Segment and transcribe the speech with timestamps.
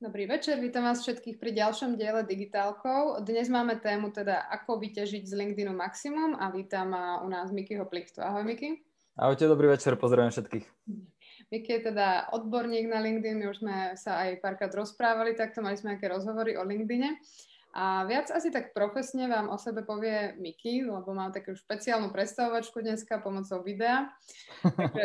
[0.00, 3.20] Dobrý večer, vítam vás všetkých pri ďalšom diele Digitálkov.
[3.20, 8.24] Dnes máme tému teda, ako vyťažiť z LinkedInu maximum a vítam u nás Mikyho Plichtu.
[8.24, 8.80] Ahoj Miky.
[9.20, 10.64] Ahojte, dobrý večer, pozdravím všetkých.
[11.52, 15.76] Miky je teda odborník na LinkedIn, my už sme sa aj párkrát rozprávali, takto mali
[15.76, 17.20] sme nejaké rozhovory o LinkedIne.
[17.70, 22.82] A viac asi tak profesne vám o sebe povie Miki, lebo mám takú špeciálnu predstavovačku
[22.82, 24.10] dneska pomocou videa.
[24.66, 25.04] Takže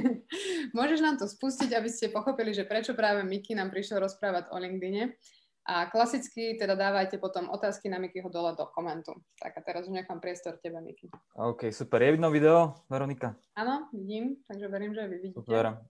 [0.78, 4.56] môžeš nám to spustiť, aby ste pochopili, že prečo práve Miki nám prišiel rozprávať o
[4.62, 5.18] LinkedIne.
[5.66, 9.12] A klasicky teda dávajte potom otázky na Mikyho dole do komentu.
[9.36, 11.10] Tak a teraz už nechám priestor tebe, Miki.
[11.36, 12.02] OK, super.
[12.02, 13.34] Je vidno video, Veronika?
[13.58, 15.42] Áno, vidím, takže verím, že vy vidíte.
[15.42, 15.84] Super.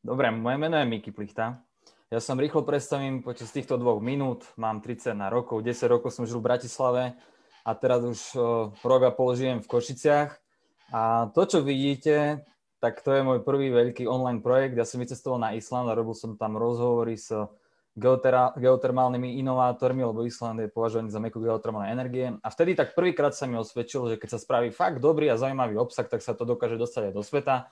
[0.00, 1.64] Dobre, moje meno je Miki Plichta.
[2.10, 4.42] Ja som rýchlo predstavím počas týchto dvoch minút.
[4.58, 7.14] Mám 31 rokov, 10 rokov som žil v Bratislave
[7.62, 8.18] a teraz už
[8.82, 10.34] rok a pol žijem v Košiciach.
[10.90, 12.42] A to, čo vidíte,
[12.82, 14.74] tak to je môj prvý veľký online projekt.
[14.74, 17.30] Ja som vycestoval na Island a robil som tam rozhovory s
[18.58, 22.34] geotermálnymi inovátormi, lebo Island je považovaný za mekú geotermálne energie.
[22.42, 25.78] A vtedy tak prvýkrát sa mi osvedčilo, že keď sa spraví fakt dobrý a zaujímavý
[25.78, 27.70] obsah, tak sa to dokáže dostať aj do sveta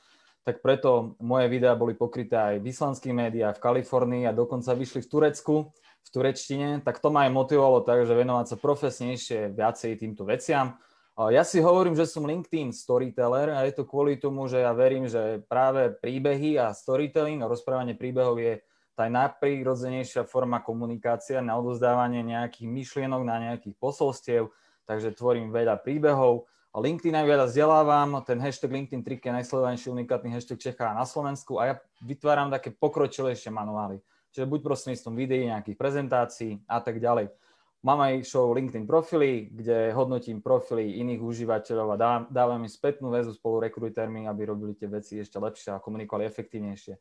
[0.48, 5.04] tak preto moje videá boli pokryté aj v islandských médiách, v Kalifornii a dokonca vyšli
[5.04, 9.92] v Turecku, v turečtine, tak to ma aj motivovalo tak, že venovať sa profesnejšie viacej
[10.00, 10.80] týmto veciam.
[11.18, 15.04] Ja si hovorím, že som LinkedIn storyteller a je to kvôli tomu, že ja verím,
[15.04, 18.64] že práve príbehy a storytelling a rozprávanie príbehov je
[18.96, 24.48] tá najprirodzenejšia forma komunikácia na odozdávanie nejakých myšlienok, na nejakých posolstiev,
[24.88, 26.48] takže tvorím veľa príbehov
[26.80, 31.58] LinkedIn aj veľa vzdelávam, ten hashtag LinkedIn Trick je najsledovanejší unikátny hashtag Čechá na Slovensku
[31.58, 34.02] a ja vytváram také pokročilejšie manuály.
[34.34, 37.32] Čiže buď prostredníctvom videí, nejakých prezentácií a tak ďalej.
[37.78, 43.38] Mám aj show LinkedIn profily, kde hodnotím profily iných užívateľov a dávam im spätnú väzu
[43.38, 46.98] spolu rekrutermi, aby robili tie veci ešte lepšie a komunikovali efektívnejšie.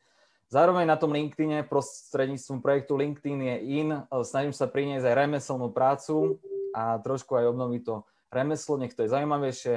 [0.48, 3.90] Zároveň na tom LinkedIne prostredníctvom projektu LinkedIn je in,
[4.24, 6.40] snažím sa priniesť aj remeselnú prácu
[6.72, 7.96] a trošku aj obnoviť to
[8.32, 9.76] remeslo, nech to je zaujímavejšie.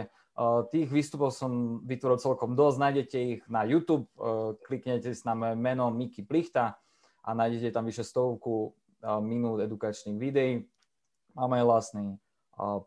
[0.73, 4.09] Tých výstupov som vytvoril celkom dosť, nájdete ich na YouTube,
[4.65, 6.81] kliknete si na meno Miki Plichta
[7.21, 8.73] a nájdete tam vyše stovku
[9.21, 10.65] minút edukačných videí.
[11.37, 12.07] Máme aj vlastný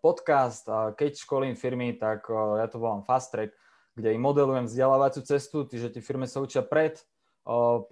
[0.02, 0.66] podcast.
[0.70, 3.54] Keď školím firmy, tak ja to volám Fast Track,
[3.94, 6.98] kde im modelujem vzdelávaciu cestu, že tie firmy sa učia pred,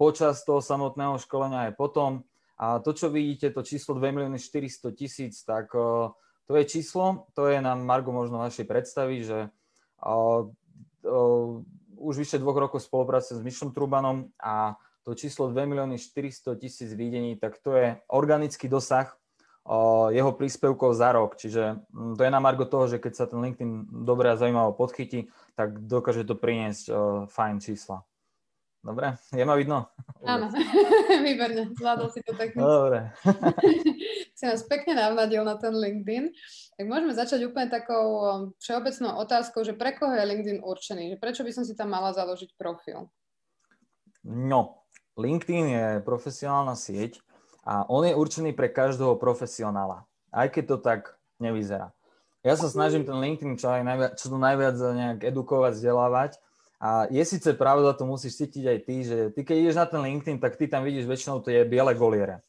[0.00, 2.26] počas toho samotného školenia aj potom.
[2.58, 5.70] A to, čo vidíte, to číslo 2 milióny 400 tisíc, tak
[6.46, 9.48] to je číslo, to je nám, Margo, možno vašej predstavy, že
[10.02, 10.48] uh,
[11.06, 11.62] uh,
[11.96, 16.90] už vyše dvoch rokov spolupráce s Myšom Trubanom a to číslo 2 milióny 400 tisíc
[16.94, 19.10] videní, tak to je organický dosah
[19.66, 21.38] uh, jeho príspevkov za rok.
[21.38, 24.74] Čiže um, to je na Margo toho, že keď sa ten LinkedIn dobre a zaujímavo
[24.74, 26.90] podchytí, tak dokáže to priniesť
[27.30, 28.02] fajn čísla.
[28.82, 29.94] Dobre, je ma vidno?
[30.26, 30.50] Áno,
[31.26, 32.50] výborne, zvládol si to tak.
[32.58, 33.14] Dobre.
[34.42, 36.34] si nás pekne navnadil na ten LinkedIn.
[36.74, 38.26] Tak môžeme začať úplne takou um,
[38.58, 41.14] všeobecnou otázkou, že pre koho je LinkedIn určený?
[41.14, 43.06] Že prečo by som si tam mala založiť profil?
[44.26, 44.82] No,
[45.14, 47.22] LinkedIn je profesionálna sieť
[47.62, 50.10] a on je určený pre každého profesionála.
[50.34, 51.94] Aj keď to tak nevyzerá.
[52.42, 56.32] Ja sa snažím ten LinkedIn čo, aj najviac, čo to najviac nejak edukovať, vzdelávať,
[56.82, 60.02] a je síce pravda, to musíš cítiť aj ty, že ty keď ideš na ten
[60.02, 62.42] LinkedIn, tak ty tam vidíš väčšinou tie biele goliere.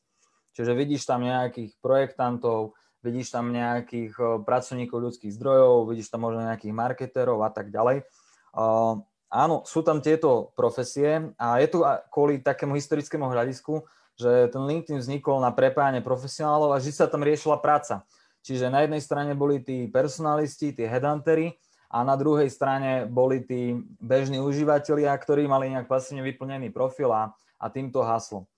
[0.53, 4.15] Čiže vidíš tam nejakých projektantov, vidíš tam nejakých
[4.47, 8.05] pracovníkov ľudských zdrojov, vidíš tam možno nejakých marketerov a tak ďalej.
[8.53, 9.01] Uh,
[9.33, 11.81] áno, sú tam tieto profesie a je tu
[12.13, 13.81] kvôli takému historickému hľadisku,
[14.13, 18.05] že ten LinkedIn vznikol na prepájanie profesionálov a vždy sa tam riešila práca.
[18.45, 21.57] Čiže na jednej strane boli tí personalisti, tí headhuntery,
[21.93, 27.37] a na druhej strane boli tí bežní užívateľia, ktorí mali nejak pasívne vyplnený profil a,
[27.61, 28.49] a týmto haslo.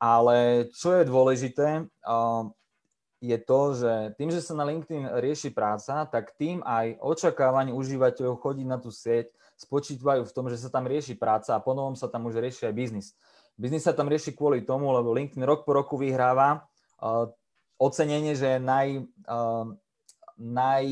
[0.00, 1.84] Ale čo je dôležité,
[3.20, 8.40] je to, že tým, že sa na LinkedIn rieši práca, tak tým aj očakávanie užívateľov
[8.40, 9.28] chodiť na tú sieť
[9.60, 12.74] spočívajú v tom, že sa tam rieši práca a ponovom sa tam už rieši aj
[12.74, 13.12] biznis.
[13.60, 16.64] Biznis sa tam rieši kvôli tomu, lebo LinkedIn rok po roku vyhráva
[17.76, 19.04] ocenenie, že naj,
[20.40, 20.86] naj,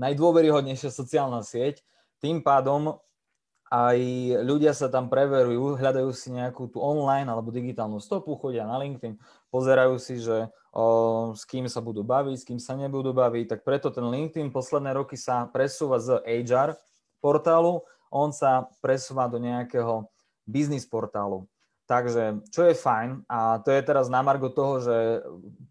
[0.00, 1.84] najdôveryhodnejšia sociálna sieť.
[2.24, 2.96] Tým pádom
[3.72, 3.98] aj
[4.44, 9.16] ľudia sa tam preverujú, hľadajú si nejakú tú online alebo digitálnu stopu, chodia na LinkedIn,
[9.48, 13.60] pozerajú si, že o, s kým sa budú baviť, s kým sa nebudú baviť, tak
[13.64, 16.76] preto ten LinkedIn posledné roky sa presúva z HR
[17.24, 17.80] portálu,
[18.12, 20.04] on sa presúva do nejakého
[20.44, 21.48] biznis portálu.
[21.88, 24.96] Takže čo je fajn, a to je teraz na margo toho, že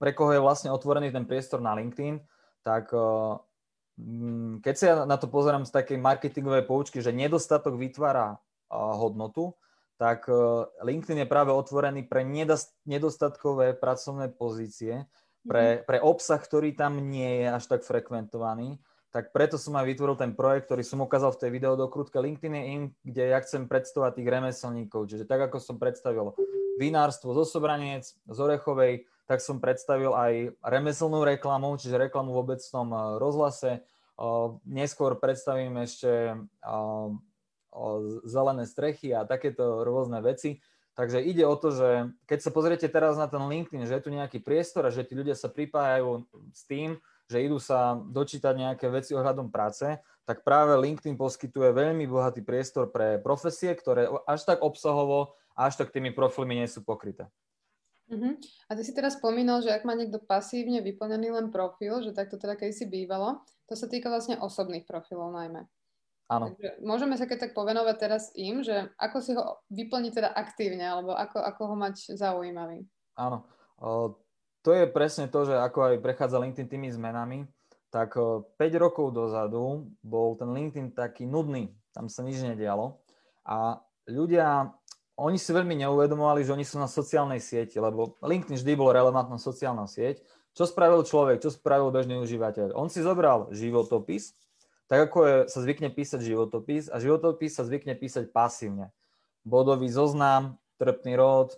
[0.02, 2.18] pre koho je vlastne otvorený ten priestor na LinkedIn,
[2.66, 2.90] tak
[4.62, 9.54] keď sa ja na to pozerám z takej marketingovej poučky, že nedostatok vytvára hodnotu,
[10.02, 10.34] tak e,
[10.82, 12.26] LinkedIn je práve otvorený pre
[12.90, 15.06] nedostatkové pracovné pozície,
[15.46, 15.80] pre, mhm.
[15.86, 18.82] pre obsah, ktorý tam nie je až tak frekventovaný.
[19.12, 22.64] Tak preto som aj vytvoril ten projekt, ktorý som ukázal v tej videodokrutke LinkedIn je
[22.64, 25.04] in, kde ja chcem predstavovať tých remeselníkov.
[25.12, 26.32] Čiže tak, ako som predstavil
[26.80, 32.88] vinárstvo zo Sobraniec, z Orechovej, tak som predstavil aj remeselnú reklamu, čiže reklamu v obecnom
[32.88, 33.84] e, rozhlase.
[34.68, 36.36] Neskôr predstavím ešte
[38.28, 40.60] zelené strechy a takéto rôzne veci.
[40.92, 44.12] Takže ide o to, že keď sa pozriete teraz na ten LinkedIn, že je tu
[44.12, 47.00] nejaký priestor a že tí ľudia sa pripájajú s tým,
[47.32, 49.88] že idú sa dočítať nejaké veci ohľadom práce,
[50.28, 55.96] tak práve LinkedIn poskytuje veľmi bohatý priestor pre profesie, ktoré až tak obsahovo, až tak
[55.96, 57.32] tými profilmi nie sú pokryté.
[58.12, 58.36] Uh-huh.
[58.68, 62.36] A ty si teraz spomínal, že ak má niekto pasívne vyplnený len profil, že takto
[62.36, 63.40] teda keď si bývalo,
[63.72, 65.64] to sa týka vlastne osobných profilov najmä.
[66.28, 66.52] Áno.
[66.52, 70.84] Takže môžeme sa keď tak povenovať teraz im, že ako si ho vyplniť teda aktívne,
[70.84, 72.84] alebo ako, ako ho mať zaujímavý.
[73.16, 73.48] Áno.
[73.80, 74.20] O,
[74.64, 77.48] to je presne to, že ako aj prechádza LinkedIn tými zmenami,
[77.92, 83.04] tak 5 rokov dozadu bol ten LinkedIn taký nudný, tam sa nič nedialo
[83.44, 84.72] a ľudia,
[85.22, 89.38] oni si veľmi neuvedomovali, že oni sú na sociálnej sieti, lebo LinkedIn vždy bol relevantná
[89.38, 90.26] sociálna sieť.
[90.58, 92.74] Čo spravil človek, čo spravil bežný užívateľ?
[92.74, 94.34] On si zobral životopis,
[94.92, 98.92] tak ako je, sa zvykne písať životopis a životopis sa zvykne písať pasívne.
[99.48, 101.56] Bodový zoznam, trpný rod,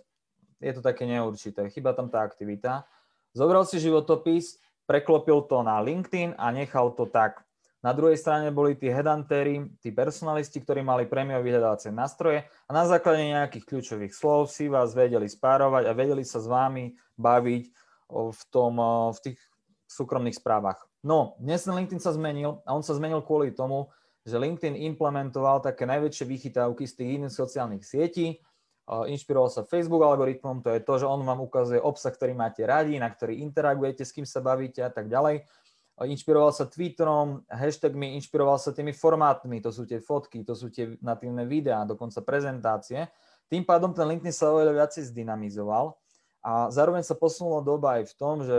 [0.62, 2.86] je to také neurčité, chyba tam tá aktivita.
[3.34, 7.42] Zobral si životopis, preklopil to na LinkedIn a nechal to tak.
[7.84, 12.88] Na druhej strane boli tí headhuntery, tí personalisti, ktorí mali prémiové vyhľadávacie nástroje a na
[12.88, 17.64] základe nejakých kľúčových slov si vás vedeli spárovať a vedeli sa s vámi baviť
[18.08, 18.80] v, tom,
[19.12, 19.38] v tých
[19.84, 20.80] súkromných správach.
[21.04, 23.92] No, dnes ten LinkedIn sa zmenil a on sa zmenil kvôli tomu,
[24.24, 28.40] že LinkedIn implementoval také najväčšie vychytávky z tých iných sociálnych sietí,
[28.88, 32.96] inšpiroval sa Facebook algoritmom, to je to, že on vám ukazuje obsah, ktorý máte radi,
[32.96, 35.44] na ktorý interagujete, s kým sa bavíte a tak ďalej.
[35.94, 40.98] Inšpiroval sa Twitterom, hashtagmi, inšpiroval sa tými formátmi, to sú tie fotky, to sú tie
[40.98, 43.06] natívne videá, dokonca prezentácie.
[43.46, 45.94] Tým pádom ten LinkedIn sa oveľa viacej zdynamizoval
[46.42, 48.58] a zároveň sa posunula doba aj v tom, že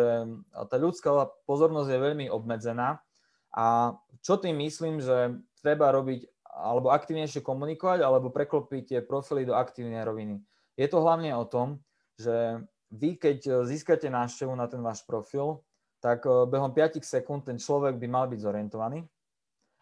[0.71, 1.11] tá ľudská
[1.43, 3.03] pozornosť je veľmi obmedzená.
[3.51, 9.59] A čo tým myslím, že treba robiť alebo aktivnejšie komunikovať, alebo preklopiť tie profily do
[9.59, 10.39] aktívnej roviny.
[10.79, 11.83] Je to hlavne o tom,
[12.15, 12.63] že
[12.95, 15.59] vy, keď získate návštevu na ten váš profil,
[16.03, 19.05] tak eh, behom 5 sekúnd ten človek by mal byť zorientovaný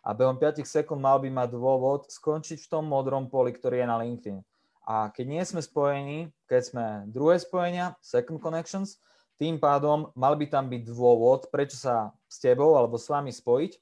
[0.03, 3.87] a behom 5 sekúnd mal by mať dôvod skončiť v tom modrom poli, ktorý je
[3.87, 4.37] na LinkedIn.
[4.83, 8.99] A keď nie sme spojení, keď sme druhé spojenia, second connections,
[9.39, 13.79] tým pádom mal by tam byť dôvod, prečo sa s tebou alebo s vami spojiť.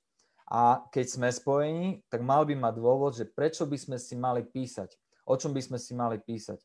[0.52, 4.46] A keď sme spojení, tak mal by mať dôvod, že prečo by sme si mali
[4.46, 4.94] písať,
[5.26, 6.60] o čom by sme si mali písať.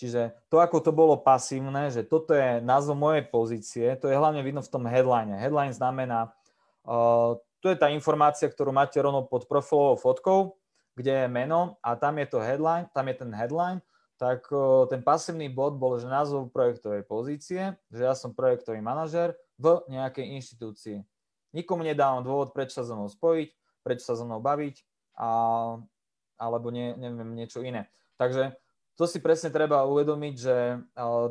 [0.00, 4.40] Čiže to, ako to bolo pasívne, že toto je názov mojej pozície, to je hlavne
[4.40, 5.36] vidno v tom headline.
[5.36, 6.32] Headline znamená,
[6.88, 10.56] uh, to je tá informácia, ktorú máte rovno pod profilovou fotkou,
[10.96, 13.84] kde je meno a tam je to headline, tam je ten headline,
[14.20, 14.44] tak
[14.92, 20.36] ten pasívny bod bol, že názov projektovej pozície, že ja som projektový manažer v nejakej
[20.36, 21.00] inštitúcii.
[21.56, 23.48] Nikomu nedávam dôvod, prečo sa so mnou spojiť,
[23.80, 24.76] prečo sa so mnou baviť,
[25.16, 25.28] a,
[26.36, 27.88] alebo nie, neviem, niečo iné.
[28.20, 28.60] Takže
[29.00, 30.56] to si presne treba uvedomiť, že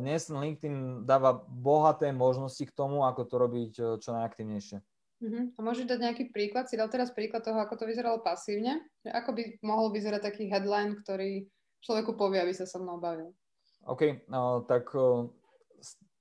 [0.01, 3.71] dnes ten LinkedIn dáva bohaté možnosti k tomu, ako to robiť
[4.01, 4.81] čo najaktívnejšie.
[5.19, 5.53] Uh-huh.
[5.53, 6.65] A môžeš dať nejaký príklad?
[6.65, 8.81] Si dal teraz príklad toho, ako to vyzeralo pasívne?
[9.05, 11.45] Ako by mohol vyzerať taký headline, ktorý
[11.85, 13.37] človeku povie, aby sa so mnou bavil?
[13.85, 15.29] OK, no, tak uh,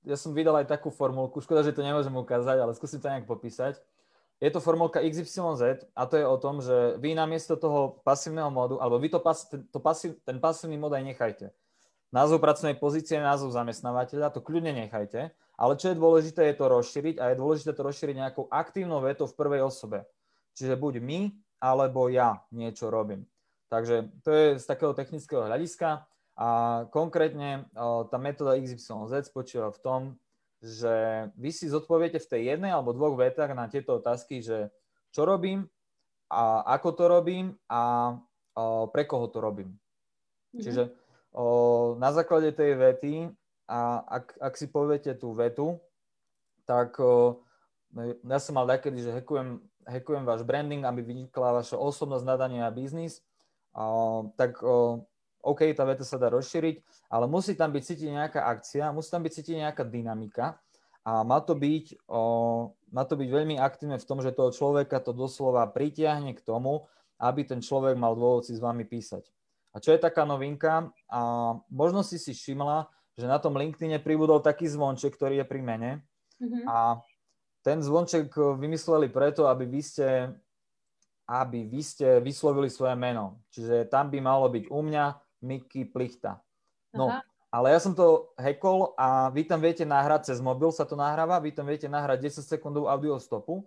[0.05, 3.25] ja som vydal aj takú formulku, škoda, že to nemôžem ukázať, ale skúsim to nejak
[3.25, 3.81] popísať.
[4.39, 8.79] Je to formulka XYZ a to je o tom, že vy namiesto toho pasívneho modu,
[8.79, 11.45] alebo vy to, pas, ten, to pasív, ten pasívny mod aj nechajte.
[12.09, 17.15] Názov pracovnej pozície, názov zamestnávateľa, to kľudne nechajte ale čo je dôležité, je to rozšíriť
[17.19, 20.07] a je dôležité to rozšíriť nejakou aktívnou vetou v prvej osobe.
[20.55, 21.19] Čiže buď my,
[21.59, 23.27] alebo ja niečo robím.
[23.67, 26.07] Takže to je z takého technického hľadiska
[26.39, 26.49] a
[26.95, 27.67] konkrétne
[28.07, 30.01] tá metóda XYZ spočíva v tom,
[30.59, 34.67] že vy si zodpoviete v tej jednej alebo dvoch vetách na tieto otázky, že
[35.15, 35.65] čo robím,
[36.29, 38.13] a ako to robím a
[38.93, 39.73] pre koho to robím.
[39.73, 40.61] Mm-hmm.
[40.61, 40.83] Čiže
[41.97, 43.13] na základe tej vety
[43.69, 45.77] a ak, ak si poviete tú vetu,
[46.69, 47.41] tak o,
[48.25, 52.69] ja som mal takedy, že hackujem, hackujem váš branding, aby vynikla vaša osobnosť, nadanie a
[52.69, 53.25] biznis,
[53.73, 55.05] a, tak o,
[55.39, 59.23] OK, tá veta sa dá rozšíriť, ale musí tam byť cítiť nejaká akcia, musí tam
[59.23, 60.59] byť cítiť nejaká dynamika
[61.07, 62.21] a má to byť, o,
[62.91, 66.85] má to byť veľmi aktívne v tom, že toho človeka to doslova pritiahne k tomu,
[67.19, 69.23] aby ten človek mal dôvod si s vami písať.
[69.71, 70.91] A čo je taká novinka?
[71.07, 71.19] A
[71.71, 75.91] možno si si všimla, že na tom LinkedIne pribudol taký zvonček, ktorý je pri mene.
[76.39, 76.63] Mm-hmm.
[76.67, 77.03] A
[77.61, 80.07] ten zvonček vymysleli preto, aby vy ste
[81.29, 83.37] aby vy ste vyslovili svoje meno.
[83.53, 85.05] Čiže tam by malo byť u mňa
[85.39, 86.39] Miky Plichta.
[86.91, 87.21] No, Aha.
[87.53, 91.37] ale ja som to hackol a vy tam viete nahrať cez mobil, sa to nahráva,
[91.37, 93.61] vy tam viete nahrať 10 sekundov audiostopu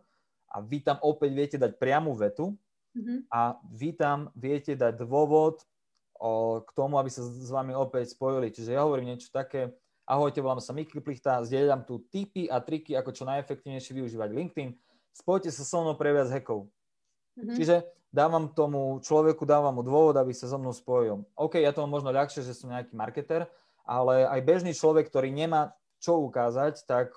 [0.51, 2.59] a vy tam opäť viete dať priamu vetu
[2.99, 3.19] mm-hmm.
[3.31, 5.63] a vy tam viete dať dôvod
[6.19, 8.53] o, k tomu, aby sa s vami opäť spojili.
[8.53, 9.73] Čiže ja hovorím niečo také,
[10.05, 14.71] ahojte, volám sa Miky Plichta, zdieľam tu tipy a triky, ako čo najefektívnejšie využívať LinkedIn.
[15.15, 16.69] Spojte sa so mnou pre viac hackov.
[17.39, 17.57] Mm-hmm.
[17.57, 17.77] Čiže
[18.13, 21.25] dávam tomu človeku, dávam mu dôvod, aby sa so mnou spojil.
[21.33, 23.49] OK, ja to možno ľahšie, že som nejaký marketer,
[23.89, 25.73] ale aj bežný človek, ktorý nemá
[26.03, 27.15] čo ukázať, tak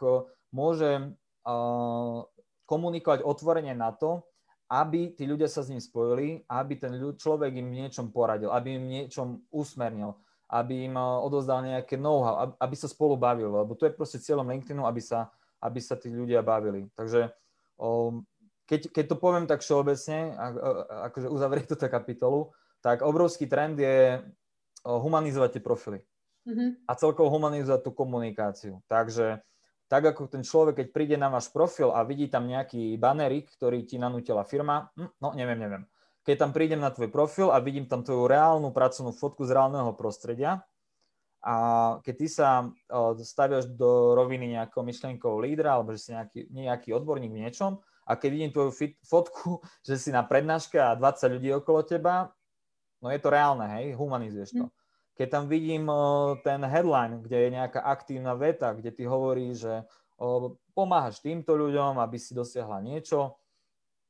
[0.54, 1.12] môže
[1.44, 2.20] uh,
[2.66, 4.24] komunikovať otvorene na to,
[4.66, 8.82] aby tí ľudia sa s ním spojili, aby ten ľud, človek im niečom poradil, aby
[8.82, 10.18] im niečom usmernil,
[10.50, 14.82] aby im odozdal nejaké know-how, aby sa spolu bavili, lebo to je proste cieľom LinkedInu,
[14.90, 15.30] aby sa,
[15.62, 16.90] aby sa tí ľudia bavili.
[16.98, 17.30] Takže
[17.78, 18.26] um,
[18.66, 20.34] keď, keď to poviem tak všeobecne,
[21.10, 24.22] akože uzavrieť túto kapitolu, tak obrovský trend je
[24.86, 26.00] humanizovať tie profily.
[26.46, 26.86] Mm-hmm.
[26.86, 28.78] A celkovo humanizovať tú komunikáciu.
[28.86, 29.42] Takže
[29.86, 33.86] tak ako ten človek, keď príde na váš profil a vidí tam nejaký banerik, ktorý
[33.86, 35.84] ti nanútila firma, hm, no neviem, neviem.
[36.26, 39.94] Keď tam prídem na tvoj profil a vidím tam tvoju reálnu pracovnú fotku z reálneho
[39.94, 40.66] prostredia
[41.46, 41.56] a
[42.02, 42.50] keď ty sa
[43.22, 48.12] staviaš do roviny nejakého myšlienkového lídra alebo že si nejaký, nejaký odborník v niečom, a
[48.14, 52.32] keď vidím tvoju fit, fotku, že si na prednáške a 20 ľudí okolo teba,
[53.02, 54.66] no je to reálne, hej, humanizuješ to.
[54.70, 54.74] Hm.
[55.16, 55.88] Keď tam vidím
[56.44, 59.76] ten headline, kde je nejaká aktívna veta, kde ty hovoríš, že
[60.76, 63.40] pomáhaš týmto ľuďom, aby si dosiahla niečo,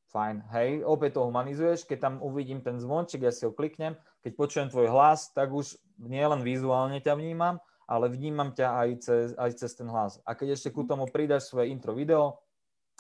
[0.10, 3.94] fajn, hej, opäť to humanizuješ, keď tam uvidím ten zvonček, ja si ho kliknem,
[4.26, 9.26] keď počujem tvoj hlas, tak už nielen vizuálne ťa vnímam, ale vnímam ťa aj cez,
[9.38, 10.18] aj cez ten hlas.
[10.26, 10.90] A keď ešte ku hm.
[10.90, 12.42] tomu pridaš svoje intro video,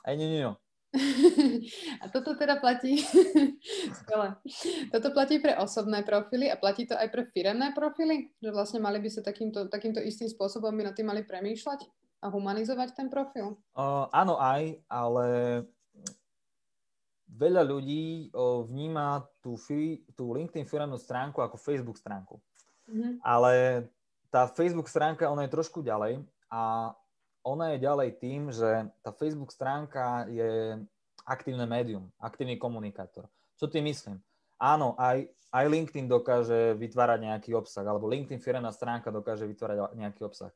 [0.05, 0.53] aj nie, nie, nie,
[2.03, 3.03] a toto teda platí,
[3.99, 4.35] skvelé.
[4.91, 8.31] Toto platí pre osobné profily a platí to aj pre firemné profily?
[8.39, 11.83] Že vlastne mali by sa takýmto, takýmto istým spôsobom by na tým mali premýšľať
[12.23, 13.59] a humanizovať ten profil?
[13.75, 15.27] Uh, áno aj, ale
[17.35, 22.39] veľa ľudí uh, vníma tú, fi, tú LinkedIn firemnú stránku ako Facebook stránku.
[22.87, 23.19] Mm-hmm.
[23.25, 23.85] Ale
[24.31, 26.93] tá Facebook stránka, ona je trošku ďalej a
[27.45, 30.81] ona je ďalej tým, že tá Facebook stránka je
[31.29, 33.29] aktívne médium, aktívny komunikátor.
[33.55, 34.17] Čo tým myslím?
[34.57, 40.25] Áno, aj, aj LinkedIn dokáže vytvárať nejaký obsah, alebo LinkedIn firemná stránka dokáže vytvárať nejaký
[40.25, 40.49] obsah.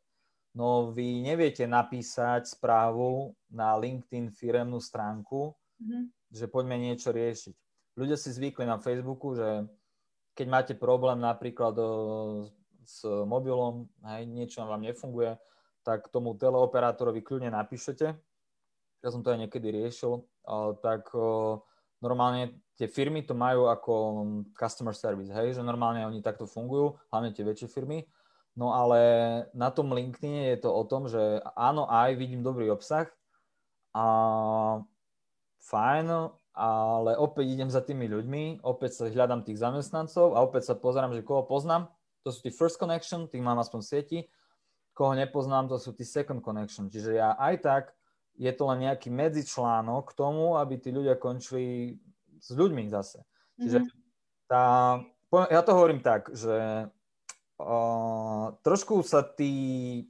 [0.58, 6.04] No vy neviete napísať správu na LinkedIn firemnú stránku, mm-hmm.
[6.34, 7.54] že poďme niečo riešiť.
[8.00, 9.68] Ľudia si zvykli na Facebooku, že
[10.34, 11.76] keď máte problém napríklad
[12.82, 15.36] s mobilom, hej, niečo vám nefunguje,
[15.84, 18.14] tak tomu teleoperátorovi kľudne napíšete.
[19.00, 20.28] Ja som to aj niekedy riešil,
[20.84, 21.08] tak
[22.04, 23.94] normálne tie firmy to majú ako
[24.56, 28.04] customer service, hej, že normálne oni takto fungujú, hlavne tie väčšie firmy.
[28.60, 29.00] No ale
[29.56, 33.08] na tom LinkedIn je to o tom, že áno, aj vidím dobrý obsah
[33.96, 34.06] a
[35.64, 36.08] fajn,
[36.60, 41.16] ale opäť idem za tými ľuďmi, opäť sa hľadám tých zamestnancov a opäť sa pozerám,
[41.16, 41.88] že koho poznám.
[42.28, 44.28] To sú tí first connection, tých mám aspoň sieti
[45.00, 46.92] koho nepoznám, to sú tí second connection.
[46.92, 47.84] Čiže ja aj tak,
[48.36, 51.96] je to len nejaký medzičlánok k tomu, aby tí ľudia končili
[52.44, 53.24] s ľuďmi zase.
[53.56, 54.48] Čiže mm-hmm.
[54.52, 54.64] tá,
[55.48, 56.88] ja to hovorím tak, že
[57.64, 60.04] uh, trošku sa tí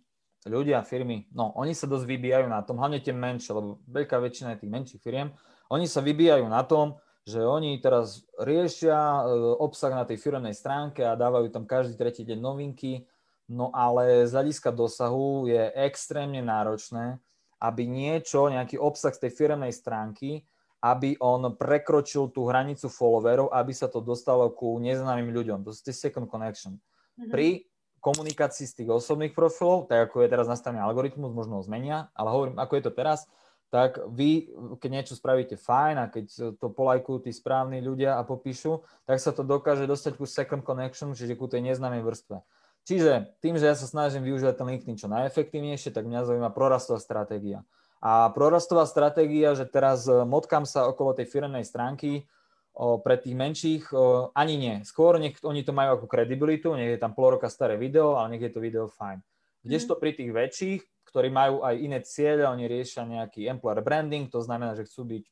[0.50, 4.58] ľudia, firmy, no oni sa dosť vybíjajú na tom, hlavne tie menšie, lebo veľká väčšina
[4.58, 5.29] je tých menších firiem,
[5.69, 6.98] oni sa vybíjajú na tom,
[7.29, 12.25] že oni teraz riešia uh, obsah na tej firmnej stránke a dávajú tam každý tretí
[12.25, 13.05] deň novinky
[13.50, 17.18] No ale z hľadiska dosahu je extrémne náročné,
[17.58, 20.46] aby niečo, nejaký obsah z tej firmnej stránky,
[20.79, 25.68] aby on prekročil tú hranicu followerov, aby sa to dostalo ku neznámym ľuďom.
[25.68, 26.79] To tie second connection.
[26.79, 27.32] Mm-hmm.
[27.34, 27.68] Pri
[28.00, 32.32] komunikácii z tých osobných profilov, tak ako je teraz nastavený algoritmus, možno ho zmenia, ale
[32.32, 33.27] hovorím, ako je to teraz,
[33.70, 34.50] tak vy,
[34.82, 39.29] keď niečo spravíte fajn a keď to polajkujú tí správni ľudia a popíšu, tak sa
[39.29, 42.41] to dokáže dostať ku second connection, čiže ku tej neznámej vrstve.
[42.88, 46.98] Čiže tým, že ja sa snažím využívať ten LinkedIn čo najefektívnejšie, tak mňa zaujíma prorastová
[46.98, 47.62] stratégia.
[48.00, 52.24] A prorastová stratégia, že teraz e, motkám sa okolo tej firmnej stránky
[52.71, 54.75] o, pre tých menších, o, ani nie.
[54.88, 58.39] Skôr nech oni to majú ako kredibilitu, nech je tam pol roka staré video, ale
[58.39, 59.19] nech je to video fajn.
[59.67, 60.00] Kdežto mm.
[60.00, 60.81] pri tých väčších,
[61.12, 65.24] ktorí majú aj iné ciele, oni riešia nejaký employer branding, to znamená, že chcú byť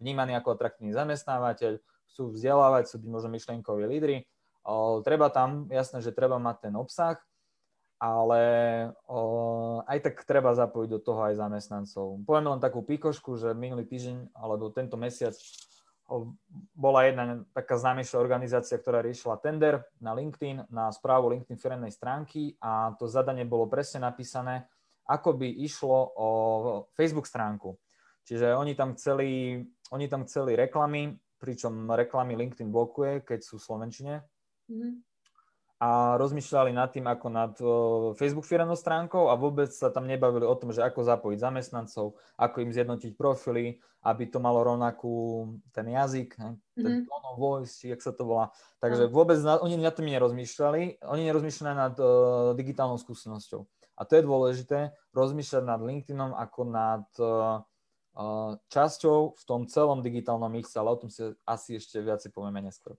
[0.00, 1.76] vnímaní ako atraktívny zamestnávateľ,
[2.08, 4.16] chcú vzdelávať, chcú byť možno myšlienkoví lídry,
[5.06, 7.22] Treba tam, jasné, že treba mať ten obsah,
[7.96, 8.42] ale
[9.08, 12.20] o, aj tak treba zapojiť do toho aj zamestnancov.
[12.28, 15.32] Poviem len takú pikošku, že minulý týždeň alebo tento mesiac
[16.10, 16.36] o,
[16.76, 22.52] bola jedna taká známejšia organizácia, ktorá riešila tender na LinkedIn, na správu LinkedIn firemnej stránky
[22.60, 24.68] a to zadanie bolo presne napísané,
[25.08, 26.28] ako by išlo o
[26.92, 27.80] Facebook stránku.
[28.28, 29.62] Čiže oni tam chceli,
[29.94, 34.14] oni tam chceli reklamy, pričom reklamy LinkedIn blokuje, keď sú v Slovenčine.
[34.70, 35.06] Mm-hmm
[35.76, 37.52] a rozmýšľali nad tým, ako nad
[38.16, 42.56] Facebook firemnou stránkou a vôbec sa tam nebavili o tom, že ako zapojiť zamestnancov, ako
[42.64, 43.76] im zjednotiť profily,
[44.08, 45.44] aby to malo rovnakú
[45.76, 47.04] ten jazyk, ten mm-hmm.
[47.04, 48.48] tone of voice, jak sa to volá.
[48.80, 52.08] Takže vôbec na, oni nad tým nerozmýšľali, oni nerozmýšľali nad uh,
[52.56, 53.68] digitálnou skúsenosťou.
[54.00, 57.60] A to je dôležité, rozmýšľať nad LinkedInom ako nad uh,
[58.72, 62.96] časťou v tom celom digitálnom mixe, ale o tom si asi ešte viacej povieme neskôr.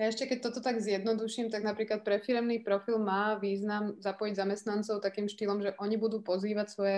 [0.00, 5.04] A ešte keď toto tak zjednoduším, tak napríklad pre firemný profil má význam zapojiť zamestnancov
[5.04, 6.96] takým štýlom, že oni budú pozývať svoje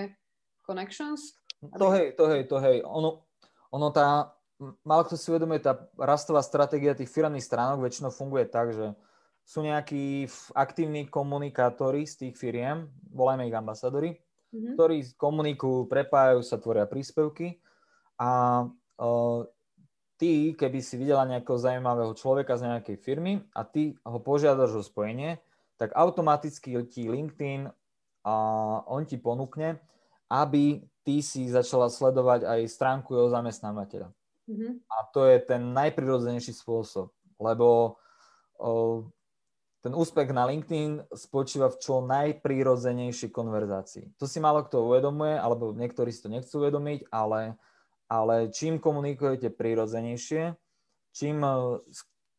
[0.63, 1.35] connections?
[1.67, 1.79] Aby...
[1.83, 2.77] To hej, to hej, to hej.
[2.87, 3.27] Ono,
[3.75, 4.31] ono tá,
[4.87, 8.95] málo kto si uvedomuje, tá rastová stratégia tých firemných stránok väčšinou funguje tak, že
[9.43, 14.79] sú nejakí aktívni komunikátori z tých firiem, volajme ich ambasadori, mm-hmm.
[14.79, 17.59] ktorí komunikujú, prepájajú sa, tvoria príspevky
[18.23, 18.63] a
[19.03, 19.43] uh,
[20.23, 24.83] ty, keby si videla nejakého zaujímavého človeka z nejakej firmy a ty ho požiadaš o
[24.87, 25.43] spojenie,
[25.75, 27.67] tak automaticky ti LinkedIn
[28.23, 28.35] a
[28.87, 29.83] on ti ponúkne,
[30.31, 34.15] aby ty si začala sledovať aj stránku jeho zamestnávateľa.
[34.47, 34.73] Mm-hmm.
[34.87, 37.11] A to je ten najprirodzenejší spôsob,
[37.43, 37.99] lebo
[38.63, 39.11] o,
[39.83, 44.15] ten úspech na LinkedIn spočíva v čo najprirodzenejšej konverzácii.
[44.23, 47.59] To si málo kto uvedomuje, alebo niektorí si to nechcú uvedomiť, ale
[48.13, 50.53] ale čím komunikujete prirodzenejšie,
[51.17, 51.81] čím, e,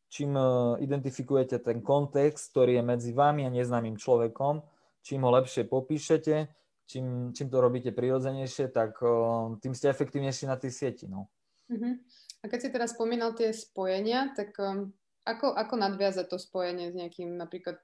[0.06, 0.46] čím e,
[0.86, 4.62] identifikujete ten kontext, ktorý je medzi vami a neznámym človekom,
[5.02, 6.46] čím ho lepšie popíšete,
[6.86, 9.10] čím, čím to robíte prirodzenejšie, tak e,
[9.58, 11.10] tým ste efektívnejší na tej sieti.
[11.10, 11.26] No.
[11.66, 11.98] Uh-huh.
[12.40, 14.54] A keď si teraz spomínal tie spojenia, tak
[15.24, 17.80] ako, ako nadviazať to spojenie s nejakým napríklad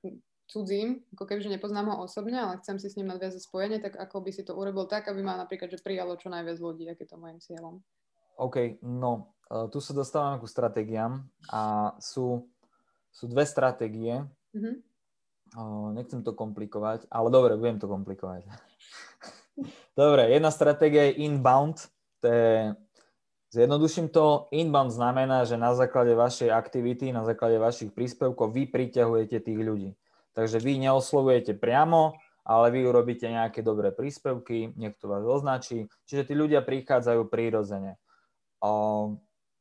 [0.50, 4.26] cudzím, ako kebyže nepoznám ho osobne, ale chcem si s ním nadviazať spojenie, tak ako
[4.26, 7.14] by si to urobil tak, aby ma napríklad že prijalo čo najviac ľudí, aké to
[7.14, 7.78] môjim cieľom.
[8.34, 11.22] OK, no, uh, tu sa dostávame ku stratégiám
[11.54, 12.50] a sú,
[13.14, 14.26] sú dve stratégie.
[14.50, 14.76] Mm-hmm.
[15.94, 18.46] Nechcem to komplikovať, ale dobre, budem to komplikovať.
[20.00, 21.90] dobre, jedna stratégia je inbound,
[22.22, 22.74] to je
[23.50, 29.42] Zjednoduším to, inbound znamená, že na základe vašej aktivity, na základe vašich príspevkov vy priťahujete
[29.42, 29.90] tých ľudí.
[30.34, 32.14] Takže vy neoslovujete priamo,
[32.46, 38.00] ale vy urobíte nejaké dobré príspevky, niekto vás označí, čiže tí ľudia prichádzajú prírodzene.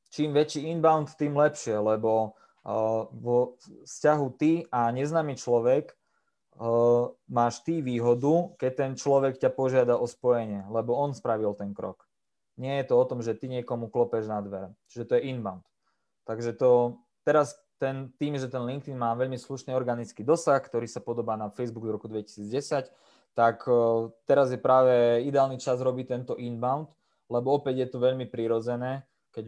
[0.10, 2.34] Čím väčší inbound, tým lepšie, lebo
[3.14, 5.94] vo vzťahu ty a neznámy človek
[7.30, 12.04] máš ty výhodu, keď ten človek ťa požiada o spojenie, lebo on spravil ten krok.
[12.60, 14.76] Nie je to o tom, že ty niekomu klopeš na dvere.
[14.92, 15.64] Čiže to je inbound.
[16.28, 21.00] Takže to teraz ten, tým, že ten LinkedIn má veľmi slušný organický dosah, ktorý sa
[21.00, 22.92] podobá na Facebook v roku 2010,
[23.34, 23.64] tak
[24.28, 26.92] teraz je práve ideálny čas robiť tento inbound,
[27.32, 29.44] lebo opäť je to veľmi prirodzené, keď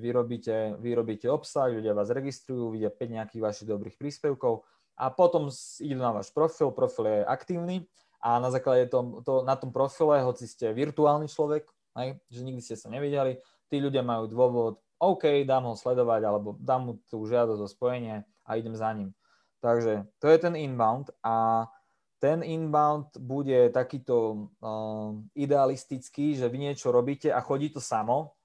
[0.79, 4.63] vyrobíte obsah, ľudia vás registrujú, vidia 5 nejakých vašich dobrých príspevkov
[4.95, 5.49] a potom
[5.81, 7.75] idú na váš profil, profil je aktívny
[8.21, 11.65] a na základe tom, to, na tom profile, hoci ste virtuálny človek,
[11.97, 16.53] aj, že nikdy ste sa nevideli, tí ľudia majú dôvod OK, dám ho sledovať, alebo
[16.61, 19.09] dám mu tú žiadosť o spojenie a idem za ním.
[19.57, 21.65] Takže to je ten inbound a
[22.21, 28.37] ten inbound bude takýto uh, idealistický, že vy niečo robíte a chodí to samo.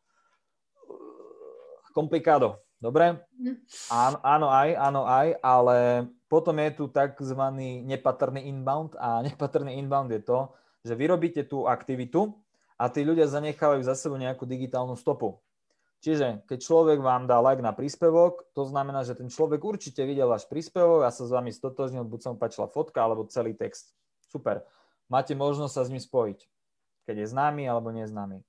[1.92, 3.21] Komplikádo, dobre?
[3.92, 7.42] Áno, áno aj, áno aj, ale potom je tu tzv.
[7.85, 10.49] nepatrný inbound a nepatrný inbound je to,
[10.81, 12.33] že vy robíte tú aktivitu
[12.81, 15.37] a tí ľudia zanechávajú za sebou nejakú digitálnu stopu.
[16.05, 20.29] Čiže keď človek vám dá like na príspevok, to znamená, že ten človek určite videl
[20.29, 23.97] váš príspevok a sa s vami stotožnil, buď sa mu páčila fotka alebo celý text.
[24.29, 24.63] Super.
[25.09, 26.39] Máte možnosť sa s ním spojiť,
[27.09, 28.43] keď je známy alebo neznámy.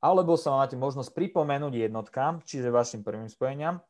[0.00, 3.80] Alebo sa máte možnosť pripomenúť jednotkám, čiže vašim prvým spojeniam.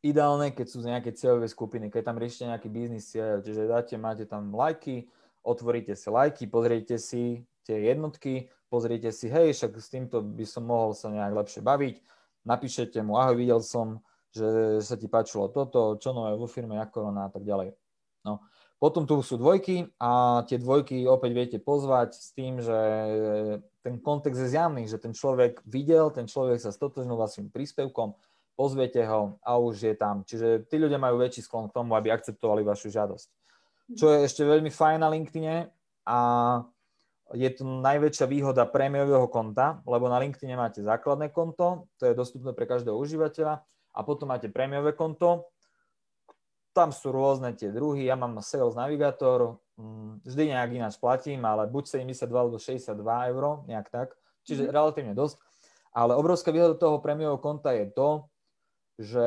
[0.00, 3.94] Ideálne, keď sú z nejaké cieľové skupiny, keď tam riešite nejaký biznis cieľ, čiže dáte,
[4.00, 5.12] máte tam lajky,
[5.44, 10.66] otvoríte si lajky, pozriete si tie jednotky, pozriete si, hej, však s týmto by som
[10.66, 12.02] mohol sa nejak lepšie baviť,
[12.42, 14.02] napíšete mu, ahoj, videl som,
[14.34, 17.78] že sa ti páčilo toto, čo nové vo firme, ako korona a tak ďalej.
[18.26, 18.42] No.
[18.80, 22.78] Potom tu sú dvojky a tie dvojky opäť viete pozvať s tým, že
[23.84, 28.16] ten kontext je zjavný, že ten človek videl, ten človek sa stotožnil vašim príspevkom,
[28.56, 30.24] pozviete ho a už je tam.
[30.24, 33.28] Čiže tí ľudia majú väčší sklon k tomu, aby akceptovali vašu žiadosť.
[34.00, 35.56] Čo je ešte veľmi fajn na LinkedIne
[36.08, 36.18] a
[37.30, 42.50] je to najväčšia výhoda prémiového konta, lebo na LinkedIn máte základné konto, to je dostupné
[42.50, 43.62] pre každého užívateľa
[43.94, 45.50] a potom máte prémiové konto,
[46.70, 51.66] tam sú rôzne tie druhy, ja mám Sales Navigator, mm, vždy nejak ináč platím, ale
[51.66, 54.08] buď 72 alebo 62 eur, nejak tak,
[54.46, 54.74] čiže mm-hmm.
[54.74, 55.36] relatívne dosť.
[55.90, 58.30] Ale obrovská výhoda toho prémiového konta je to,
[58.94, 59.26] že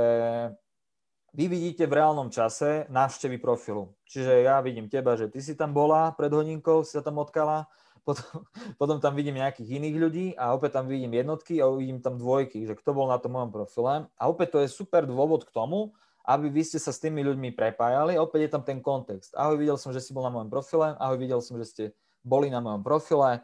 [1.34, 3.92] vy vidíte v reálnom čase návštevy profilu.
[4.08, 7.68] Čiže ja vidím teba, že ty si tam bola pred hodinkou, si sa tam odkala,
[8.04, 8.44] potom,
[8.80, 12.68] potom tam vidím nejakých iných ľudí a opäť tam vidím jednotky a uvidím tam dvojky,
[12.68, 14.08] že kto bol na tom mojom profile.
[14.20, 17.52] A opäť to je super dôvod k tomu, aby vy ste sa s tými ľuďmi
[17.52, 18.16] prepájali.
[18.16, 19.36] Opäť je tam ten kontext.
[19.36, 20.96] Ahoj, videl som, že si bol na mojom profile.
[20.96, 21.84] Ahoj, videl som, že ste
[22.24, 23.44] boli na mojom profile.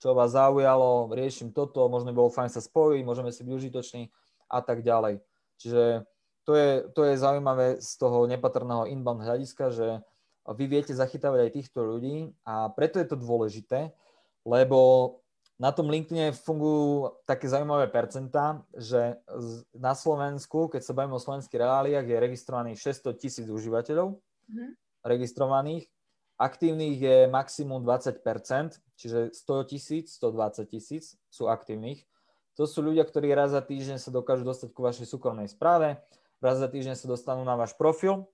[0.00, 4.02] Čo vás zaujalo, riešim toto, možno bolo fajn sa spojiť, môžeme si byť užitoční
[4.50, 5.22] a tak ďalej.
[5.62, 6.08] Čiže
[6.42, 10.02] to je, to je zaujímavé z toho nepatrného inbound hľadiska, že
[10.50, 13.94] vy viete zachytávať aj týchto ľudí a preto je to dôležité,
[14.42, 15.22] lebo
[15.62, 19.14] na tom LinkedIne fungujú také zaujímavé percentá, že
[19.70, 24.70] na Slovensku, keď sa bavíme o slovenských reáliách, je registrovaných 600 tisíc užívateľov mm-hmm.
[25.06, 25.86] registrovaných.
[26.34, 32.02] Aktívnych je maximum 20%, čiže 100 tisíc, 120 tisíc sú aktívnych.
[32.58, 36.02] To sú ľudia, ktorí raz za týždeň sa dokážu dostať ku vašej súkromnej správe,
[36.42, 38.26] raz za týždeň sa dostanú na váš profil,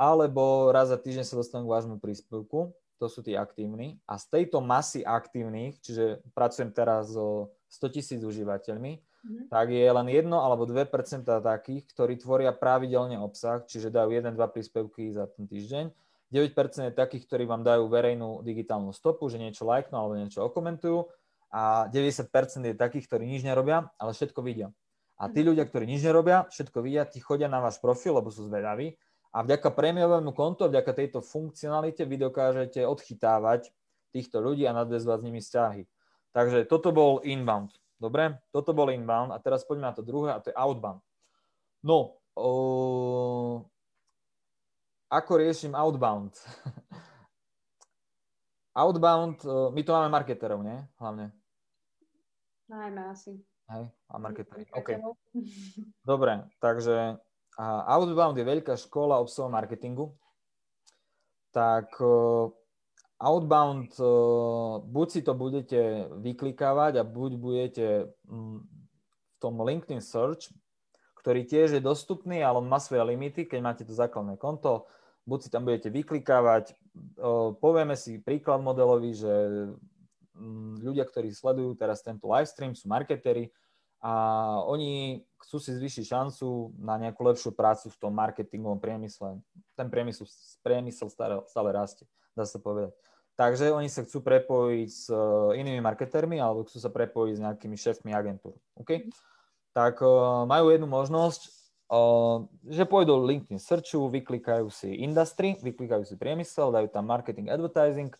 [0.00, 4.00] alebo raz za týždeň sa dostanú k vášmu príspevku, to sú tí aktívni.
[4.08, 9.44] A z tejto masy aktívnych, čiže pracujem teraz so 100 tisíc užívateľmi, mm-hmm.
[9.52, 10.88] tak je len 1 alebo 2%
[11.24, 15.92] takých, ktorí tvoria pravidelne obsah, čiže dajú 1-2 príspevky za ten týždeň.
[16.32, 16.56] 9%
[16.88, 21.12] je takých, ktorí vám dajú verejnú digitálnu stopu, že niečo lajknú alebo niečo okomentujú.
[21.50, 22.30] A 90%
[22.62, 24.72] je takých, ktorí nič nerobia, ale všetko vidia.
[25.20, 25.52] A tí mhm.
[25.52, 28.96] ľudia, ktorí nič nerobia, všetko vidia, tí chodia na váš profil, lebo sú zvedaví
[29.30, 33.70] a vďaka prémiovému kontu, vďaka tejto funkcionalite vy dokážete odchytávať
[34.10, 35.82] týchto ľudí a nadväzovať s nimi vzťahy.
[36.34, 37.70] Takže toto bol inbound.
[37.94, 40.98] Dobre, toto bol inbound a teraz poďme na to druhé a to je outbound.
[41.86, 42.50] No, o...
[45.06, 46.34] ako riešim outbound?
[48.82, 50.78] outbound, my tu máme marketerov, nie?
[50.98, 51.30] Hlavne.
[52.70, 53.38] Najmä asi.
[53.70, 54.66] Hej, a marketery.
[54.74, 54.98] OK.
[56.02, 57.22] Dobre, takže
[57.60, 60.16] Outbound je veľká škola obsahu marketingu,
[61.52, 62.14] tak e,
[63.20, 64.04] Outbound, e,
[64.80, 67.86] buď si to budete vyklikávať a buď budete
[68.24, 70.48] mm, v tom LinkedIn Search,
[71.20, 74.88] ktorý tiež je dostupný, ale on má svoje limity, keď máte to základné konto,
[75.28, 76.74] buď si tam budete vyklikávať, e,
[77.60, 79.34] povieme si príklad modelový, že
[80.32, 83.52] mm, ľudia, ktorí sledujú teraz tento livestream, sú marketery,
[84.00, 84.12] a
[84.64, 89.40] oni chcú si zvýšiť šancu na nejakú lepšiu prácu v tom marketingovom priemysle.
[89.74, 90.28] Ten priemysel,
[90.60, 92.04] priemysel stále, stále rastie,
[92.36, 92.92] dá sa povedať.
[93.40, 95.16] Takže oni sa chcú prepojiť s e,
[95.56, 98.52] inými marketermi alebo chcú sa prepojiť s nejakými šéfmi agentúr.
[98.76, 99.08] Okay?
[99.70, 101.40] Tak uh, majú jednu možnosť,
[101.94, 108.10] uh, že pôjdu LinkedIn searchu, vyklikajú si industry, vyklikajú si priemysel, dajú tam marketing advertising,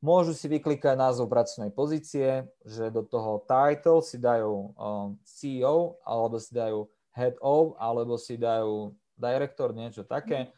[0.00, 6.40] Môžu si vyklikať názov pracovnej pozície, že do toho title si dajú um, CEO, alebo
[6.40, 10.48] si dajú head of, alebo si dajú director, niečo také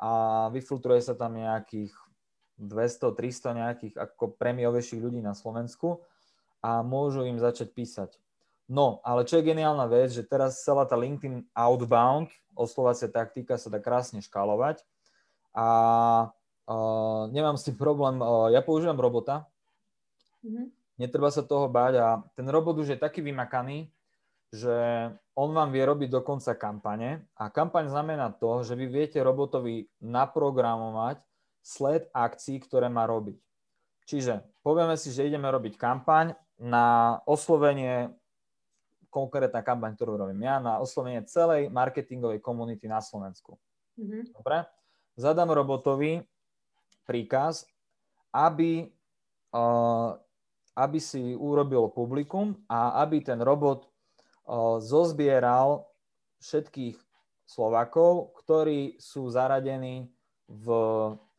[0.00, 1.92] a vyfiltruje sa tam nejakých
[2.60, 6.04] 200, 300 nejakých ako premiovejších ľudí na Slovensku
[6.64, 8.10] a môžu im začať písať.
[8.70, 13.72] No, ale čo je geniálna vec, že teraz celá tá LinkedIn outbound oslovacia taktika sa
[13.72, 14.84] dá krásne škálovať
[15.56, 15.66] a
[16.70, 18.22] Uh, nemám s tým problém.
[18.22, 19.50] Uh, ja používam robota.
[20.46, 20.66] Mm-hmm.
[21.02, 23.90] Netreba sa toho báť a ten robot už je taký vymakaný,
[24.54, 24.70] že
[25.34, 31.18] on vám vie robiť dokonca kampane a kampaň znamená to, že vy viete robotovi naprogramovať
[31.64, 33.40] sled akcií, ktoré má robiť.
[34.06, 38.14] Čiže povieme si, že ideme robiť kampaň na oslovenie,
[39.10, 43.58] konkrétna kampaň, ktorú robím ja, na oslovenie celej marketingovej komunity na Slovensku.
[43.98, 44.38] Mm-hmm.
[44.38, 44.70] Dobre?
[45.18, 46.22] Zadám robotovi
[47.10, 47.66] príkaz,
[48.30, 48.86] aby,
[49.50, 50.14] uh,
[50.78, 53.90] aby si urobil publikum a aby ten robot
[54.46, 55.90] uh, zozbieral
[56.38, 56.94] všetkých
[57.50, 60.06] Slovakov, ktorí sú zaradení
[60.46, 60.66] v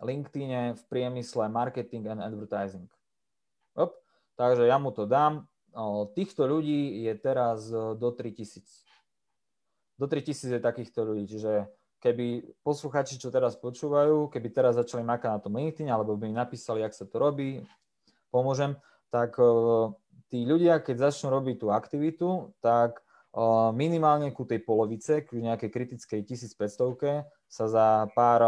[0.04, 2.92] LinkedIne v priemysle marketing and advertising.
[3.80, 3.96] Op,
[4.36, 5.48] takže ja mu to dám.
[6.16, 8.60] Týchto ľudí je teraz do 3000.
[9.96, 15.30] Do 3000 je takýchto ľudí, čiže keby posluchači, čo teraz počúvajú, keby teraz začali makať
[15.30, 17.62] na tom LinkedIn, alebo by mi napísali, jak sa to robí,
[18.34, 18.74] pomôžem,
[19.14, 19.38] tak
[20.34, 23.06] tí ľudia, keď začnú robiť tú aktivitu, tak
[23.78, 28.42] minimálne ku tej polovice, k nejakej kritickej 1500 sa za pár,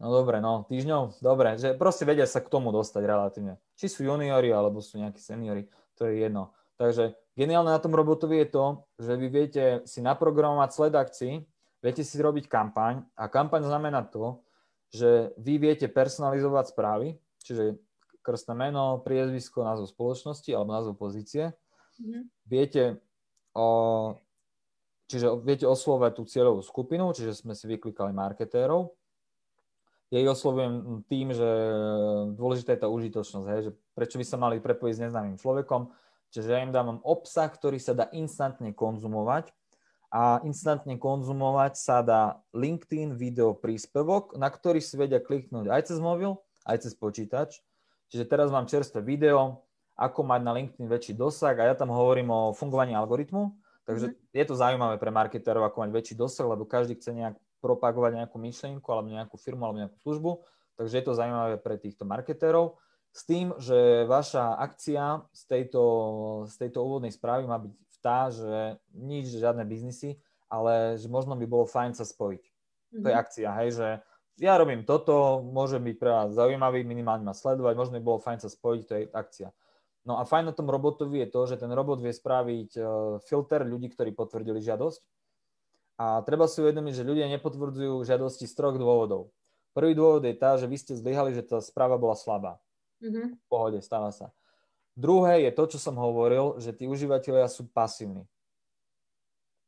[0.00, 3.60] no dobre, no týždňov, dobre, že proste vedia sa k tomu dostať relatívne.
[3.76, 6.56] Či sú juniori, alebo sú nejakí seniori, to je jedno.
[6.80, 8.66] Takže geniálne na tom robotovi je to,
[8.98, 11.46] že vy viete si naprogramovať sled akcií,
[11.82, 14.40] viete si robiť kampaň a kampaň znamená to,
[14.94, 17.76] že vy viete personalizovať správy, čiže
[18.22, 21.50] krstné meno, priezvisko, názov spoločnosti alebo názov pozície.
[21.98, 22.22] Mm-hmm.
[22.46, 22.82] Viete
[23.52, 23.68] o,
[25.10, 28.94] čiže viete oslovať tú cieľovú skupinu, čiže sme si vyklikali marketérov.
[30.12, 31.48] Ich oslovujem tým, že
[32.36, 35.88] dôležitá je tá užitočnosť, hej, že prečo by sa mali prepojiť s neznámym človekom,
[36.28, 39.56] čiže ja im dávam obsah, ktorý sa dá instantne konzumovať
[40.12, 45.98] a instantne konzumovať sa dá LinkedIn video príspevok, na ktorý si vedia kliknúť aj cez
[46.04, 46.36] mobil,
[46.68, 47.64] aj cez počítač.
[48.12, 49.64] Čiže teraz mám čerstvé video,
[49.96, 53.56] ako mať na LinkedIn väčší dosah a ja tam hovorím o fungovaní algoritmu,
[53.88, 54.36] takže mm-hmm.
[54.36, 58.36] je to zaujímavé pre marketerov, ako mať väčší dosah, lebo každý chce nejak propagovať nejakú
[58.36, 60.44] myšlienku alebo nejakú firmu alebo nejakú službu,
[60.76, 62.76] takže je to zaujímavé pre týchto marketerov.
[63.12, 65.82] S tým, že vaša akcia z tejto,
[66.48, 70.18] z tejto úvodnej správy má byť tá, že nič, žiadne biznisy,
[70.50, 72.42] ale že možno by bolo fajn sa spojiť.
[72.42, 73.02] Mm-hmm.
[73.02, 73.22] To je mhm.
[73.22, 73.88] akcia, hej, že
[74.42, 78.42] ja robím toto, môže byť pre vás zaujímavý, minimálne ma sledovať, možno by bolo fajn
[78.42, 79.48] sa spojiť, to je akcia.
[80.02, 82.84] No a fajn na tom robotovi je to, že ten robot vie spraviť uh,
[83.22, 84.98] filter ľudí, ktorí potvrdili žiadosť.
[86.02, 89.30] A treba si uvedomiť, že ľudia nepotvrdzujú žiadosti z troch dôvodov.
[89.70, 92.58] Prvý dôvod je tá, že vy ste zlyhali, že tá správa bola slabá.
[92.98, 93.26] Mm-hmm.
[93.38, 94.34] V pohode, stáva sa.
[94.92, 98.28] Druhé je to, čo som hovoril, že tí užívateľia sú pasívni.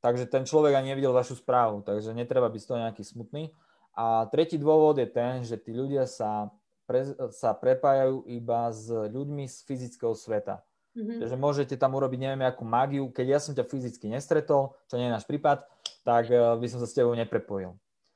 [0.04, 3.56] Takže ten človek ani nevidel vašu správu, takže netreba byť z toho nejaký smutný.
[3.96, 6.52] A tretí dôvod je ten, že tí ľudia sa
[6.84, 10.60] pre, sa prepájajú iba s ľuďmi z fyzického sveta.
[10.94, 11.18] Mm-hmm.
[11.24, 13.08] Takže môžete tam urobiť neviem akú mágiu.
[13.10, 15.64] Keď ja som ťa fyzicky nestretol, čo nie je náš prípad,
[16.04, 17.74] tak uh, by som sa s tebou neprepojil.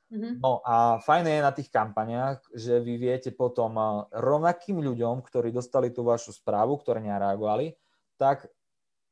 [0.08, 0.40] Mm-hmm.
[0.40, 5.52] No a fajné je na tých kampaniách, že vy viete potom uh, rovnakým ľuďom, ktorí
[5.52, 7.76] dostali tú vašu správu, ktoré nereagovali,
[8.16, 8.48] tak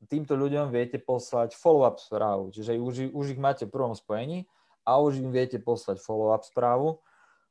[0.09, 2.53] týmto ľuďom viete poslať follow-up správu.
[2.53, 4.49] Čiže už, už ich máte v prvom spojení
[4.89, 7.01] a už im viete poslať follow-up správu.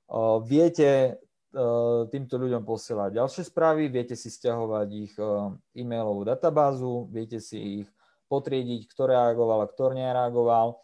[0.10, 1.22] Uh, viete
[1.56, 7.80] Eh, týmto ľuďom posielať ďalšie správy, viete si stiahovať ich eh, e-mailovú databázu, viete si
[7.80, 7.88] ich
[8.28, 10.76] potriediť, kto reagoval a kto nereagoval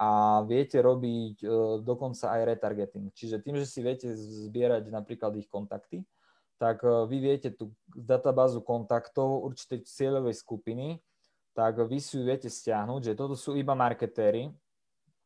[0.00, 1.50] a viete robiť eh,
[1.84, 3.12] dokonca aj retargeting.
[3.12, 6.00] Čiže tým, že si viete zbierať napríklad ich kontakty,
[6.60, 11.00] tak vy viete tú databázu kontaktov určitej cieľovej skupiny,
[11.56, 14.52] tak vy si ju viete stiahnuť, že toto sú iba marketéri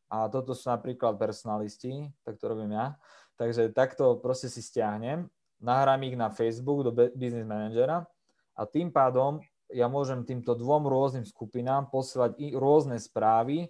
[0.07, 2.95] a toto sú napríklad personalisti, tak to robím ja,
[3.35, 5.27] Takže takto proste si stiahnem,
[5.59, 8.07] nahrám ich na Facebook do Business Managera
[8.55, 13.67] a tým pádom ja môžem týmto dvom rôznym skupinám posielať i rôzne správy,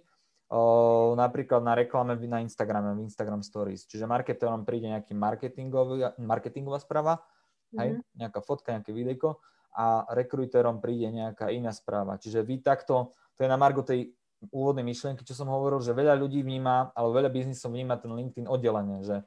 [1.18, 3.86] napríklad na reklame na Instagrame, v Instagram Stories.
[3.90, 7.78] Čiže marketerom príde nejaký marketingová správa, mm-hmm.
[7.82, 9.42] hej, nejaká fotka, nejaké videjko
[9.76, 12.16] a rekruterom príde nejaká iná správa.
[12.16, 14.14] Čiže vy takto, to je na margo tej
[14.48, 18.48] úvodnej myšlienky, čo som hovoril, že veľa ľudí vníma, alebo veľa biznisov vníma ten LinkedIn
[18.48, 19.20] oddelenie, že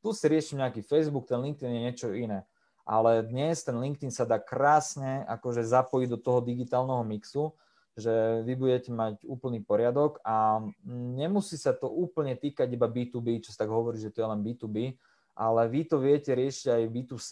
[0.00, 2.46] tu si riešim nejaký Facebook, ten LinkedIn je niečo iné.
[2.82, 7.54] Ale dnes ten LinkedIn sa dá krásne akože zapojiť do toho digitálneho mixu,
[7.92, 13.52] že vy budete mať úplný poriadok a nemusí sa to úplne týkať iba B2B, čo
[13.52, 14.96] sa tak hovorí, že to je len B2B,
[15.36, 17.28] ale vy to viete riešiť aj B2C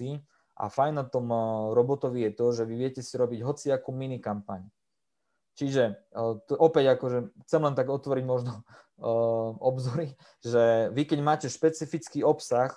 [0.60, 1.40] a fajn na tom eh,
[1.72, 4.68] robotovi je to, že vy viete si robiť hociakú mini kampaň.
[5.56, 8.60] Čiže eh, to opäť akože chcem len tak otvoriť možno
[9.00, 10.12] uh, obzory,
[10.44, 12.76] že vy keď máte špecifický obsah,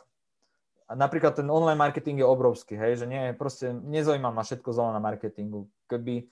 [0.88, 5.04] napríklad ten online marketing je obrovský, hej, že nie, proste nezaujíma ma všetko zelené na
[5.04, 5.68] marketingu.
[5.92, 6.28] Keby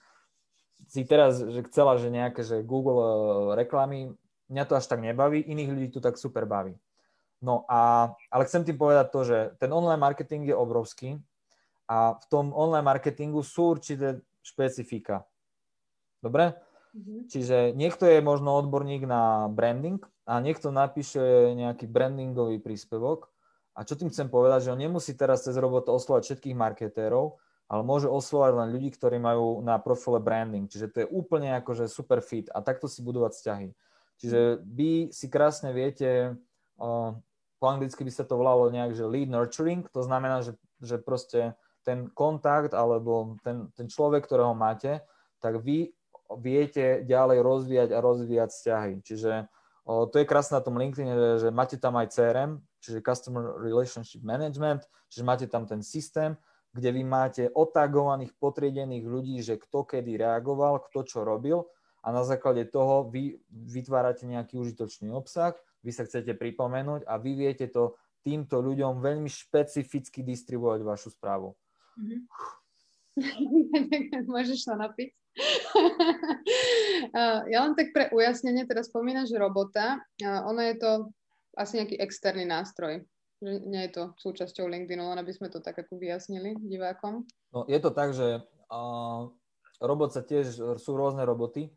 [0.87, 3.09] si teraz že chcela, že nejaké že Google uh,
[3.57, 4.13] reklamy,
[4.51, 6.75] mňa to až tak nebaví, iných ľudí to tak super baví.
[7.41, 11.09] No a, ale chcem tým povedať to, že ten online marketing je obrovský
[11.89, 15.25] a v tom online marketingu sú určité špecifika.
[16.21, 16.53] Dobre?
[16.93, 17.19] Mm-hmm.
[17.31, 19.97] Čiže niekto je možno odborník na branding
[20.29, 21.19] a niekto napíše
[21.57, 23.31] nejaký brandingový príspevok.
[23.73, 27.39] A čo tým chcem povedať, že on nemusí teraz cez robotu oslovať všetkých marketérov,
[27.71, 30.67] ale môže oslovať len ľudí, ktorí majú na profile branding.
[30.67, 33.67] Čiže to je úplne akože super fit a takto si budovať vzťahy.
[34.19, 36.35] Čiže vy si krásne viete,
[37.61, 41.55] po anglicky by sa to volalo nejak, že lead nurturing, to znamená, že, že proste
[41.87, 44.99] ten kontakt alebo ten, ten človek, ktorého máte,
[45.39, 45.95] tak vy
[46.43, 48.93] viete ďalej rozvíjať a rozvíjať vzťahy.
[49.01, 49.31] Čiže
[49.87, 53.57] o, to je krásne na tom LinkedIn, že, že máte tam aj CRM, čiže Customer
[53.57, 56.37] Relationship Management, čiže máte tam ten systém,
[56.71, 61.67] kde vy máte otagovaných, potriedených ľudí, že kto kedy reagoval, kto čo robil
[62.01, 65.53] a na základe toho vy vytvárate nejaký užitočný obsah,
[65.83, 71.57] vy sa chcete pripomenúť a vy viete to týmto ľuďom veľmi špecificky distribuovať vašu správu.
[71.97, 72.21] Mm-hmm.
[74.33, 75.09] Môžeš sa napiť?
[77.51, 79.99] ja len tak pre ujasnenie teraz spomínaš robota.
[80.21, 80.91] Ono je to
[81.57, 83.03] asi nejaký externý nástroj.
[83.41, 87.25] Nie je to súčasťou LinkedInu, len aby sme to tak ako vyjasnili divákom.
[87.49, 89.21] No, je to tak, že uh,
[89.81, 91.73] robot sa tiež, sú rôzne roboty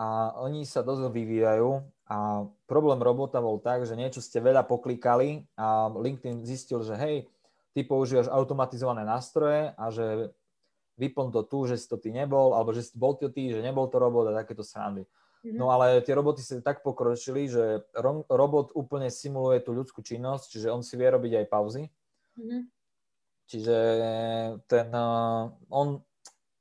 [0.00, 5.44] a oni sa dosť vyvíjajú a problém robota bol tak, že niečo ste veľa poklikali
[5.60, 7.28] a LinkedIn zistil, že hej,
[7.76, 10.32] ty používaš automatizované nástroje a že
[10.96, 13.60] vyplň to tu, že si to ty nebol, alebo že si bol to ty, že
[13.60, 15.04] nebol to robot a takéto srandy.
[15.40, 15.56] Mm-hmm.
[15.56, 20.52] No ale tie roboty sa tak pokročili, že ro- robot úplne simuluje tú ľudskú činnosť,
[20.52, 21.88] čiže on si vie robiť aj pauzy.
[22.36, 22.62] Mm-hmm.
[23.50, 23.76] Čiže
[24.68, 25.98] ten, uh, on,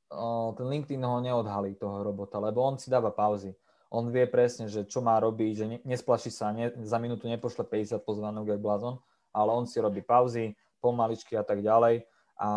[0.09, 3.51] uh, ten LinkedIn ho neodhalí, toho robota, lebo on si dáva pauzy.
[3.91, 7.67] On vie presne, že čo má robiť, že ne, nesplaší sa, ne, za minútu nepošle
[7.67, 8.95] 50 pozvanok aj blázon,
[9.35, 12.07] ale on si robí pauzy, pomaličky a tak ďalej.
[12.39, 12.49] A,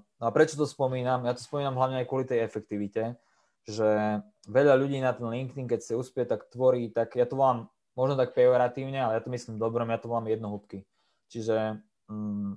[0.00, 1.28] no a prečo to spomínam?
[1.28, 3.20] Ja to spomínam hlavne aj kvôli tej efektivite,
[3.68, 7.68] že veľa ľudí na ten LinkedIn, keď sa uspie, tak tvorí, tak ja to volám
[7.92, 10.88] možno tak pejoratívne, ale ja to myslím dobrom, ja to volám jednohúbky.
[11.28, 11.76] Čiže
[12.08, 12.56] mm,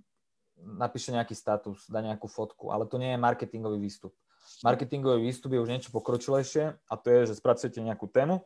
[0.80, 4.16] napíše nejaký status, dá nejakú fotku, ale to nie je marketingový výstup.
[4.64, 8.42] Marketingový výstup je už niečo pokročilejšie a to je, že spracujete nejakú tému,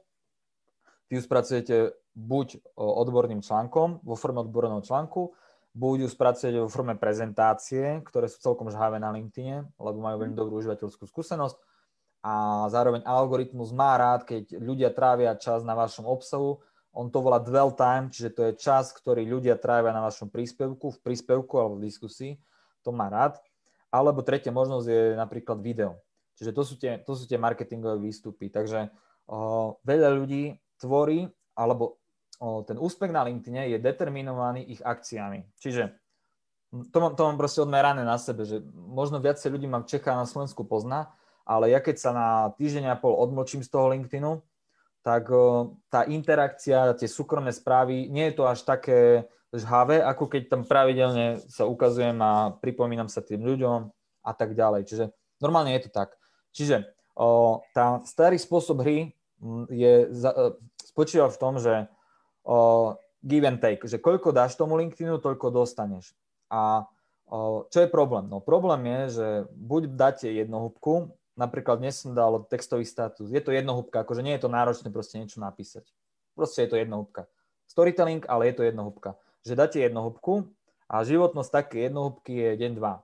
[1.05, 1.75] vy ju spracujete
[2.17, 5.37] buď odborným článkom, vo forme odborného článku,
[5.77, 10.33] buď ju spracujete vo forme prezentácie, ktoré sú celkom žhavé na LinkedIne, lebo majú veľmi
[10.33, 11.59] dobrú užívateľskú skúsenosť,
[12.25, 16.57] a zároveň algoritmus má rád, keď ľudia trávia čas na vašom obsahu.
[16.89, 20.89] On to volá dwell time, čiže to je čas, ktorý ľudia trávia na vašom príspevku,
[20.89, 22.33] v príspevku alebo v diskusii.
[22.81, 23.37] To má rád.
[23.93, 26.01] Alebo tretia možnosť je napríklad video.
[26.33, 28.49] Čiže to sú tie, to sú tie marketingové výstupy.
[28.49, 28.89] Takže
[29.29, 32.01] o, veľa ľudí tvorí, alebo
[32.41, 35.45] o, ten úspech na LinkedIn je determinovaný ich akciami.
[35.61, 35.93] Čiže
[36.89, 40.25] to mám, to mám proste odmerané na sebe, že možno viacej ľudí mám Čechá na
[40.25, 41.13] Slovensku pozná,
[41.45, 44.41] ale ja keď sa na týždeň a pol odmlčím z toho LinkedInu,
[45.05, 45.29] tak
[45.93, 51.39] tá interakcia, tie súkromné správy, nie je to až také žhavé, ako keď tam pravidelne
[51.45, 53.93] sa ukazujem a pripomínam sa tým ľuďom
[54.25, 54.89] a tak ďalej.
[54.89, 55.05] Čiže
[55.39, 56.17] normálne je to tak.
[56.57, 59.13] Čiže o, tá starý spôsob hry
[59.69, 60.57] je, za, e,
[60.89, 61.85] spočíva v tom, že
[62.41, 66.17] o, give and take, že koľko dáš tomu LinkedInu, toľko dostaneš.
[66.49, 66.89] A
[67.29, 68.25] o, čo je problém?
[68.25, 73.31] No problém je, že buď dáte jednohúbku, napríklad dnes som dal textový status.
[73.31, 75.87] Je to jednohúbka, akože nie je to náročné proste niečo napísať.
[76.35, 77.27] Proste je to jednohúbka.
[77.67, 79.19] Storytelling, ale je to jednohúbka.
[79.47, 80.51] Že dáte jednohúbku
[80.87, 83.03] a životnosť také jednohúbky je deň, dva.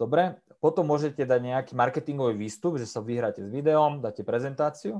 [0.00, 4.98] Dobre, potom môžete dať nejaký marketingový výstup, že sa vyhráte s videom, dáte prezentáciu,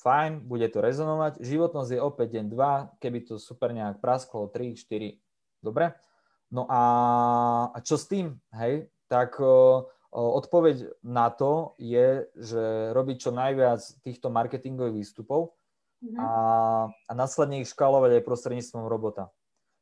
[0.00, 1.40] fajn, bude to rezonovať.
[1.40, 5.16] Životnosť je opäť deň, dva, keby to super nejak prasklo, 3, 4,
[5.64, 5.96] dobre?
[6.50, 6.82] No a,
[7.70, 8.90] a čo s tým, hej?
[9.06, 9.38] Tak
[10.10, 15.54] Odpoveď na to je, že robiť čo najviac týchto marketingových výstupov
[16.02, 16.18] mm-hmm.
[16.18, 16.30] a,
[16.90, 19.30] a následne ich škálovať aj prostredníctvom robota.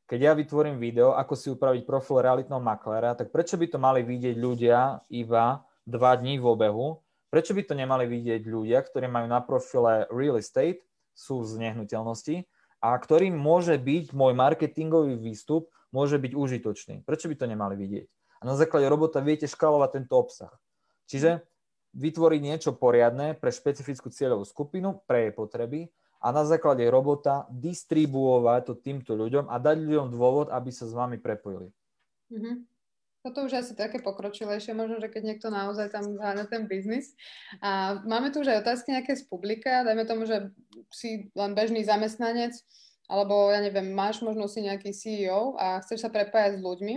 [0.05, 4.05] Keď ja vytvorím video, ako si upraviť profil realitného maklera, tak prečo by to mali
[4.05, 7.01] vidieť ľudia iba dva dní v obehu?
[7.29, 10.81] Prečo by to nemali vidieť ľudia, ktorí majú na profile real estate,
[11.13, 12.45] sú z nehnuteľnosti
[12.81, 16.95] a ktorým môže byť môj marketingový výstup, môže byť užitočný.
[17.05, 18.09] Prečo by to nemali vidieť?
[18.39, 20.51] A na základe robota viete škálovať tento obsah.
[21.11, 21.43] Čiže
[21.93, 25.89] vytvoriť niečo poriadne pre špecifickú cieľovú skupinu, pre jej potreby
[26.23, 30.93] a na základe robota distribuovať to týmto ľuďom a dať ľuďom dôvod, aby sa s
[30.93, 31.71] vami prepojili.
[32.29, 32.55] Mm-hmm.
[33.19, 37.11] Toto už asi také pokročilejšie, možno, že keď niekto naozaj tam na ten biznis.
[37.59, 40.55] A máme tu už aj otázky nejaké z publika, dajme tomu, že
[40.87, 42.55] si len bežný zamestnanec,
[43.11, 46.95] alebo ja neviem, máš možno si nejaký CEO a chceš sa prepájať s ľuďmi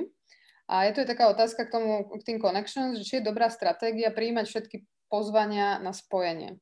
[0.71, 4.15] a je tu taká otázka k, tomu, k tým connections, že či je dobrá stratégia
[4.15, 4.77] prijímať všetky
[5.11, 6.57] pozvania na spojenie.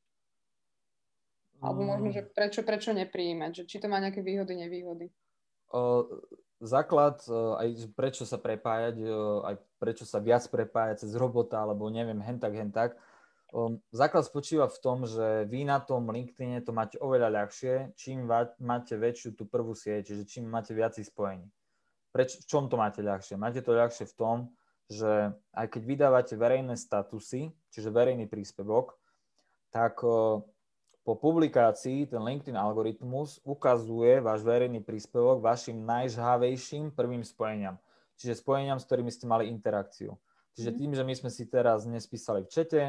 [1.61, 5.13] Alebo možno, že prečo, prečo neprijímať, že či to má nejaké výhody, nevýhody.
[5.71, 6.09] O,
[6.57, 8.97] základ, aj prečo sa prepájať,
[9.45, 12.97] aj prečo sa viac prepájať cez robota, alebo neviem, hen tak, hen tak.
[13.93, 18.25] Základ spočíva v tom, že vy na tom LinkedIne to máte oveľa ľahšie, čím
[18.63, 21.51] máte väčšiu tú prvú sieť, čiže čím máte viac spojení.
[22.11, 23.39] Preč, v čom to máte ľahšie?
[23.39, 24.37] Máte to ľahšie v tom,
[24.91, 28.99] že aj keď vydávate verejné statusy, čiže verejný príspevok,
[29.71, 30.03] tak
[31.01, 37.79] po publikácii ten LinkedIn algoritmus ukazuje váš verejný príspevok vašim najžhavejším prvým spojeniam.
[38.19, 40.19] Čiže spojeniam, s ktorými ste mali interakciu.
[40.59, 40.79] Čiže mhm.
[40.79, 42.83] tým, že my sme si teraz dnes písali v čete,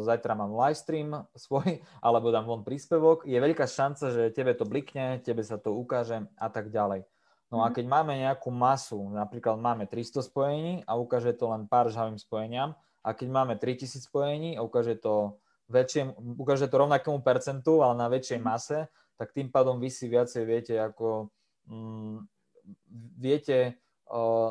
[0.00, 5.20] zajtra mám livestream svoj, alebo dám von príspevok, je veľká šanca, že tebe to blikne,
[5.20, 7.04] tebe sa to ukáže a tak ďalej.
[7.50, 7.74] No a mhm.
[7.74, 12.78] keď máme nejakú masu, napríklad máme 300 spojení a ukáže to len pár žhavým spojeniam,
[13.00, 15.40] a keď máme 3000 spojení a ukáže to,
[15.72, 18.44] väčšie, ukáže to rovnakému percentu, ale na väčšej mhm.
[18.44, 18.78] mase,
[19.16, 21.28] tak tým pádom vy si viacej viete, ako
[21.68, 22.24] mm,
[23.20, 23.76] viete,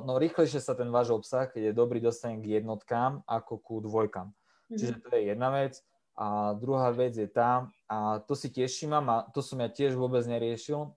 [0.06, 4.30] no rýchlejšie sa ten váš obsah, keď je dobrý, dostane k jednotkám ako ku dvojkám.
[4.30, 4.78] Mm-hmm.
[4.78, 5.82] Čiže to je jedna vec.
[6.20, 9.96] A druhá vec je tá, a to si tiež všímam, a to som ja tiež
[9.96, 10.92] vôbec neriešil,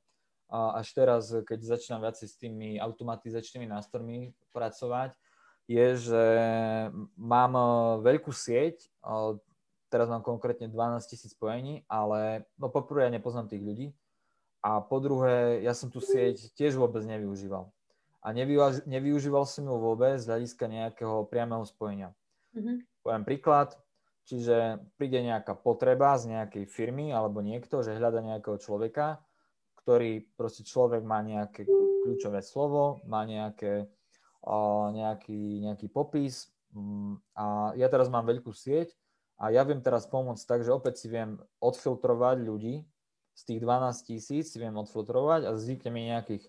[0.52, 5.16] až teraz, keď začínam viacej s tými automatizačnými nástrojmi pracovať,
[5.64, 6.24] je, že
[7.16, 7.64] mám e,
[8.04, 8.86] veľkú sieť, e,
[9.88, 13.88] teraz mám konkrétne 12 tisíc spojení, ale no poprvé ja nepoznám tých ľudí
[14.62, 17.66] a po druhé, ja som tú sieť tiež vôbec nevyužíval.
[18.22, 18.30] A
[18.86, 22.14] nevyužíval som ju vôbec z hľadiska nejakého priamého spojenia.
[22.54, 22.76] Mm-hmm.
[23.02, 23.74] Poviem príklad,
[24.30, 29.18] čiže príde nejaká potreba z nejakej firmy alebo niekto, že hľada nejakého človeka,
[29.82, 31.66] ktorý proste človek má nejaké
[32.06, 33.90] kľúčové slovo, má nejaké,
[34.94, 38.94] nejaký, nejaký popis um, a ja teraz mám veľkú sieť
[39.38, 42.86] a ja viem teraz pomôcť tak, že opäť si viem odfiltrovať ľudí,
[43.32, 46.44] z tých 12 tisíc si viem odfiltrovať a zvykne mi nejakých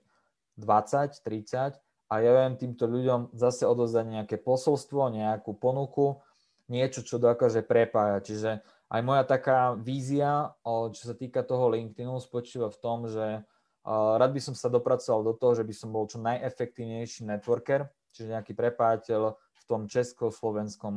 [0.60, 1.80] 20, 30
[2.12, 6.22] a ja viem týmto ľuďom zase odozdať nejaké posolstvo, nejakú ponuku,
[6.70, 8.22] niečo, čo dokáže prepájať.
[8.22, 8.52] Čiže
[8.94, 13.42] aj moja taká vízia, čo sa týka toho LinkedInu, spočíva v tom, že
[13.84, 18.38] rád by som sa dopracoval do toho, že by som bol čo najefektívnejší networker, čiže
[18.38, 20.94] nejaký prepájateľ v tom československom,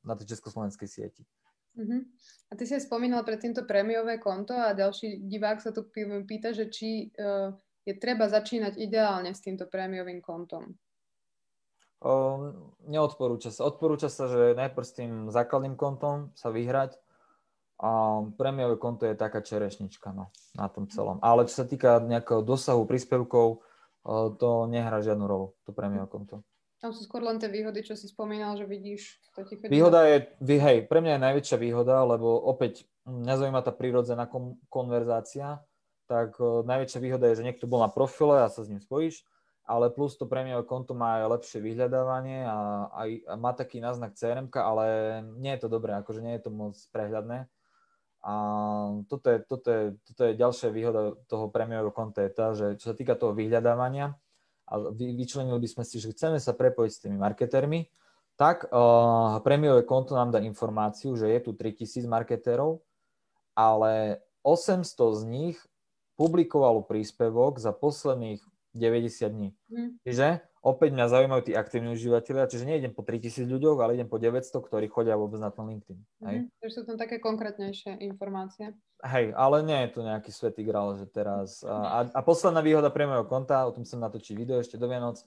[0.00, 1.22] na tej československej sieti.
[1.78, 2.02] Uh-huh.
[2.50, 5.86] A ty si spomínal predtým to prémiové konto a ďalší divák sa tu
[6.26, 7.54] pýta, že či uh,
[7.86, 10.74] je treba začínať ideálne s týmto prémiovým kontom.
[12.00, 12.56] Uh,
[12.88, 13.68] neodporúča sa.
[13.68, 16.96] Odporúča sa, že najprv s tým základným kontom sa vyhrať
[17.76, 21.20] a prémiové konto je taká čerešnička no, na tom celom.
[21.20, 23.64] Ale čo sa týka nejakého dosahu príspevkov,
[24.40, 26.40] to nehrá žiadnu rolu, to prémiové konto.
[26.80, 29.68] Tam sú skôr len tie výhody, čo si spomínal, že vidíš, to ti chodí.
[29.68, 34.24] Výhoda je, hej, pre mňa je najväčšia výhoda, lebo opäť mňa zaujíma tá prírodzená
[34.72, 35.60] konverzácia,
[36.08, 39.20] tak najväčšia výhoda je, že niekto bol na profile a sa s ním spojíš
[39.70, 44.18] ale plus to prémiové konto má aj lepšie vyhľadávanie a, aj, a má taký náznak
[44.18, 44.86] crm ale
[45.38, 47.46] nie je to dobré, akože nie je to moc prehľadné.
[48.20, 48.34] A
[49.06, 52.92] toto je, toto je, toto je ďalšia výhoda toho prémiového konta je tá, že čo
[52.92, 54.18] sa týka toho vyhľadávania,
[54.70, 57.86] a vy, vyčlenili by sme si, že chceme sa prepojiť s tými marketérmi,
[58.34, 62.80] tak uh, prémiové konto nám dá informáciu, že je tu 3000 marketérov,
[63.54, 65.56] ale 800 z nich
[66.16, 68.40] publikovalo príspevok za posledných
[68.74, 69.50] 90 dní.
[69.70, 69.90] Mm.
[70.06, 70.26] Čiže
[70.60, 74.52] opäť mňa zaujímajú tí aktívni užívateľia, čiže nejdem po 3000 ľuďoch, ale idem po 900,
[74.52, 76.00] ktorí chodia vôbec na ten LinkedIn.
[76.26, 76.36] Hej?
[76.44, 76.46] Mm.
[76.60, 78.76] Takže sú tam také konkrétnejšie informácie.
[79.00, 81.64] Hej, ale nie je to nejaký svetý grál, že teraz...
[81.64, 85.24] A, a posledná výhoda pre mojho konta, o tom som natočil video ešte do Vianoc,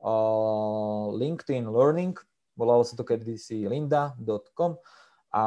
[0.00, 2.14] uh, LinkedIn Learning,
[2.54, 4.78] volalo sa to kedysi linda.com
[5.36, 5.44] a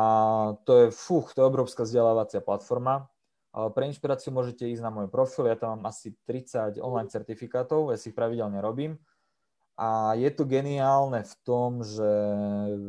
[0.67, 3.09] to je, fuch, to je obrovská vzdelávacia platforma,
[3.75, 7.97] pre inšpiráciu môžete ísť na môj profil, ja tam mám asi 30 online certifikátov, ja
[7.99, 8.95] si ich pravidelne robím.
[9.79, 12.09] A je to geniálne v tom, že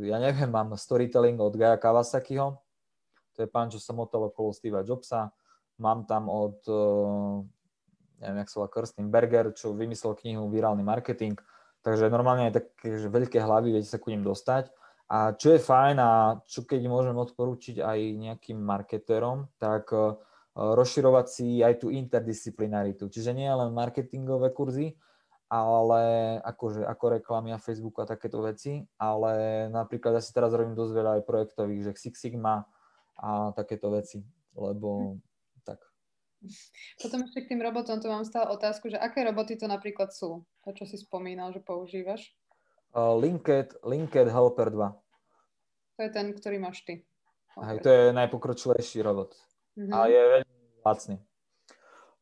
[0.06, 2.58] ja neviem, mám storytelling od Gaja Kawasakiho,
[3.34, 5.30] to je pán, čo sa motal okolo Steva Jobsa,
[5.80, 7.36] mám tam od, eh,
[8.20, 11.40] neviem, jak sa volá, Kirsten Berger, čo vymyslel knihu Virálny marketing,
[11.80, 14.68] takže normálne je také že veľké hlavy, viete sa ku ním dostať.
[15.10, 20.18] A čo je fajn a čo keď môžem odporúčiť aj nejakým marketérom, tak eh,
[20.54, 23.06] rozširovať si aj tú interdisciplinaritu.
[23.06, 24.98] Čiže nie len marketingové kurzy,
[25.50, 30.78] ale akože, ako reklamy a Facebooku a takéto veci, ale napríklad ja si teraz robím
[30.78, 32.62] dosť veľa aj projektových, že Six Sigma
[33.18, 34.22] a takéto veci,
[34.54, 35.18] lebo
[35.66, 35.82] tak.
[37.02, 40.46] Potom ešte k tým robotom, tu mám stále otázku, že aké roboty to napríklad sú?
[40.64, 42.30] To, čo si spomínal, že používaš?
[42.94, 44.86] Uh, Linked, Linked Helper 2.
[45.98, 47.04] To je ten, ktorý máš ty.
[47.58, 47.82] Okay.
[47.82, 49.34] to je najpokročilejší robot.
[49.80, 49.96] Mm-hmm.
[49.96, 50.54] A je veľmi
[50.84, 51.16] lacný.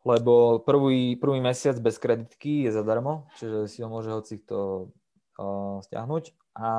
[0.06, 4.88] Lebo prvý, prvý mesiac bez kreditky je zadarmo, čiže si ho môže hoci kto
[5.42, 6.54] uh, stiahnuť.
[6.54, 6.70] A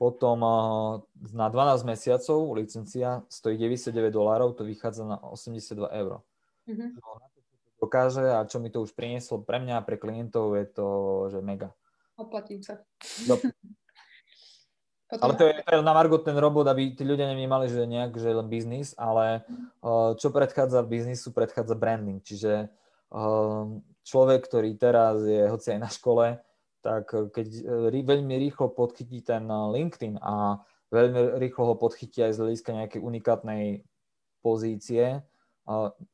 [0.00, 1.04] potom uh,
[1.36, 6.24] na 12 mesiacov licencia stojí 99 dolárov, to vychádza na 82 eur.
[6.64, 6.88] Mm-hmm.
[6.96, 10.56] No, to, to dokáže a čo mi to už prinieslo pre mňa a pre klientov
[10.56, 10.86] je to,
[11.28, 11.76] že mega.
[12.16, 12.80] Oplatím sa.
[13.28, 13.36] No,
[15.12, 15.28] Potom...
[15.28, 18.16] Ale to je, to je na Margot ten robot, aby tí ľudia nevnímali, že nejak,
[18.16, 19.44] že je len biznis, ale
[19.84, 22.24] uh, čo predchádza biznisu, predchádza branding.
[22.24, 22.72] Čiže
[23.12, 23.76] uh,
[24.08, 26.40] človek, ktorý teraz je hoci aj na škole,
[26.80, 32.40] tak keď uh, veľmi rýchlo podchytí ten LinkedIn a veľmi rýchlo ho podchytia aj z
[32.40, 33.64] hľadiska nejakej unikátnej
[34.40, 35.20] pozície.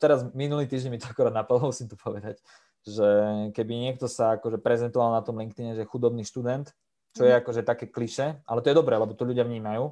[0.03, 2.43] Teraz minulý týždeň mi to akorát napadlo, musím to povedať,
[2.83, 3.07] že
[3.55, 6.75] keby niekto sa akože prezentoval na tom LinkedIn, že chudobný študent,
[7.19, 9.91] čo je akože také kliše, ale to je dobré, lebo to ľudia vnímajú.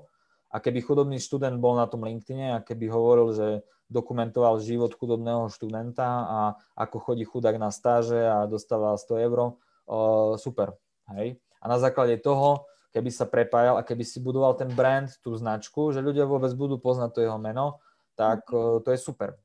[0.55, 3.49] A keby chudobný študent bol na tom LinkedIn a keby hovoril, že
[3.91, 6.39] dokumentoval život chudobného študenta a
[6.79, 10.79] ako chodí chudák na stáže a dostáva 100 eur, uh, super.
[11.15, 11.39] Hej?
[11.63, 15.91] A na základe toho, keby sa prepájal a keby si budoval ten brand, tú značku,
[15.95, 17.83] že ľudia vôbec budú poznať to jeho meno,
[18.19, 19.39] tak uh, to je super.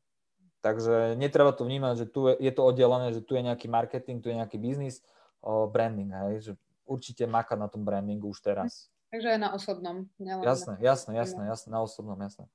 [0.61, 4.21] Takže netreba to vnímať, že tu je, je to oddelené, že tu je nejaký marketing,
[4.21, 5.01] tu je nejaký biznis,
[5.45, 6.34] uh, branding, hej?
[6.45, 6.51] že
[6.88, 8.91] určite makať na tom brandingu už teraz.
[9.11, 10.07] Takže aj na osobnom.
[10.19, 12.47] Jasné, jasné, jasné, jasné, na osobnom, jasné.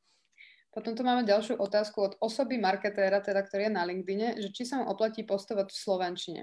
[0.72, 4.68] Potom tu máme ďalšiu otázku od osoby marketéra, teda, ktorý je na LinkedIne, že či
[4.68, 6.42] sa mu oplatí postovať v Slovenčine.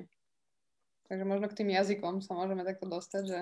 [1.06, 3.40] Takže možno k tým jazykom sa môžeme takto dostať, že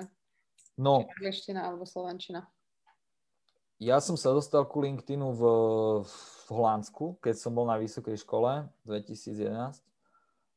[0.75, 2.43] no, angličtina alebo slovenčina.
[3.81, 5.41] Ja som sa dostal ku LinkedInu v,
[6.05, 9.90] v Holandsku, keď som bol na vysokej škole 2011.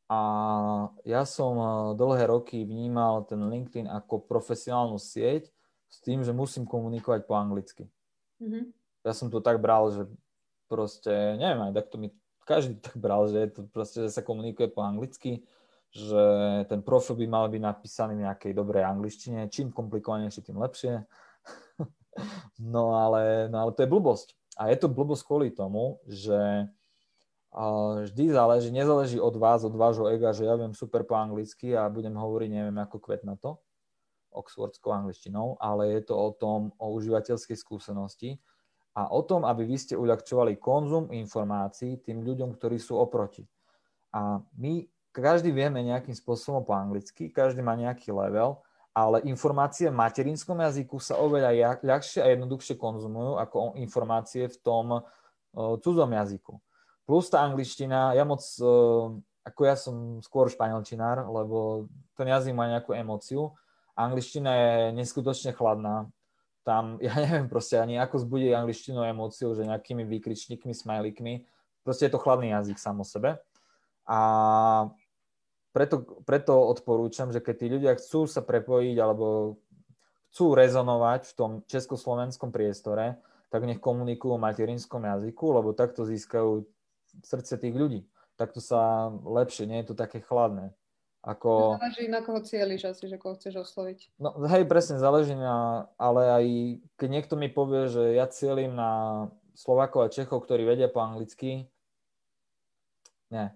[0.08, 0.20] A
[1.08, 5.48] ja som eh, dlhé roky vnímal ten LinkedIn ako profesionálnu sieť
[5.88, 7.88] s tým, že musím komunikovať po anglicky.
[8.42, 8.64] Mm-hmm.
[9.04, 10.10] Ja som to tak bral, že
[10.66, 12.08] proste, neviem, aj tak to mi
[12.44, 15.42] každý tak bral, že to proste, že sa komunikuje po anglicky,
[15.94, 16.24] že
[16.66, 21.06] ten profil by mal byť napísaný v nejakej dobrej angličtine, čím komplikovanejšie, tým lepšie.
[22.74, 24.34] no, ale, no ale to je blbosť.
[24.58, 26.66] A je to blbosť kvôli tomu, že
[27.54, 31.86] vždy záleží, nezáleží od vás, od vášho ega, že ja viem super po anglicky a
[31.86, 33.62] budem hovoriť neviem ako kvet na to,
[34.34, 38.42] oxfordskou angličtinou, ale je to o tom, o užívateľskej skúsenosti
[38.98, 43.46] a o tom, aby vy ste uľahčovali konzum informácií tým ľuďom, ktorí sú oproti.
[44.10, 44.82] A my
[45.14, 48.58] každý vieme nejakým spôsobom po anglicky, každý má nejaký level,
[48.94, 55.02] ale informácie v materinskom jazyku sa oveľa ľahšie a jednoduchšie konzumujú ako informácie v tom
[55.54, 56.58] cudzom jazyku.
[57.04, 58.40] Plus tá angličtina, ja moc,
[59.44, 63.52] ako ja som skôr španielčinár, lebo ten jazyk má nejakú emóciu,
[63.92, 66.08] angličtina je neskutočne chladná,
[66.64, 71.44] tam, ja neviem proste ani ako zbudí angličtinu emóciu, že nejakými výkričníkmi, smajlikmi.
[71.84, 73.36] Proste je to chladný jazyk sám o sebe.
[74.08, 74.18] A
[75.76, 79.56] preto, preto odporúčam, že keď tí ľudia chcú sa prepojiť alebo
[80.32, 83.20] chcú rezonovať v tom československom priestore,
[83.52, 86.66] tak nech komunikujú o materinskom jazyku, lebo takto získajú
[87.22, 88.00] srdce tých ľudí.
[88.34, 90.74] Takto sa lepšie, nie je to také chladné.
[91.24, 91.80] Ako...
[91.80, 94.12] Záleží na koho cieľiš asi, že koho chceš osloviť.
[94.20, 96.44] No hej, presne, záleží na, ale aj
[97.00, 98.92] keď niekto mi povie, že ja cieľim na
[99.56, 101.70] Slovákov a Čechov, ktorí vedia po anglicky,
[103.32, 103.46] nie.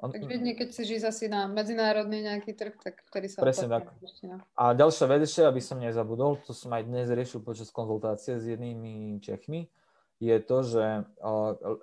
[0.00, 0.08] On...
[0.08, 3.92] Tak jedne, keď si žij asi na medzinárodný nejaký trh, tak vtedy sa Presne tak.
[4.56, 8.48] A ďalšia vec ešte, aby som nezabudol, to som aj dnes riešil počas konzultácie s
[8.48, 9.68] jednými Čechmi,
[10.20, 10.84] je to, že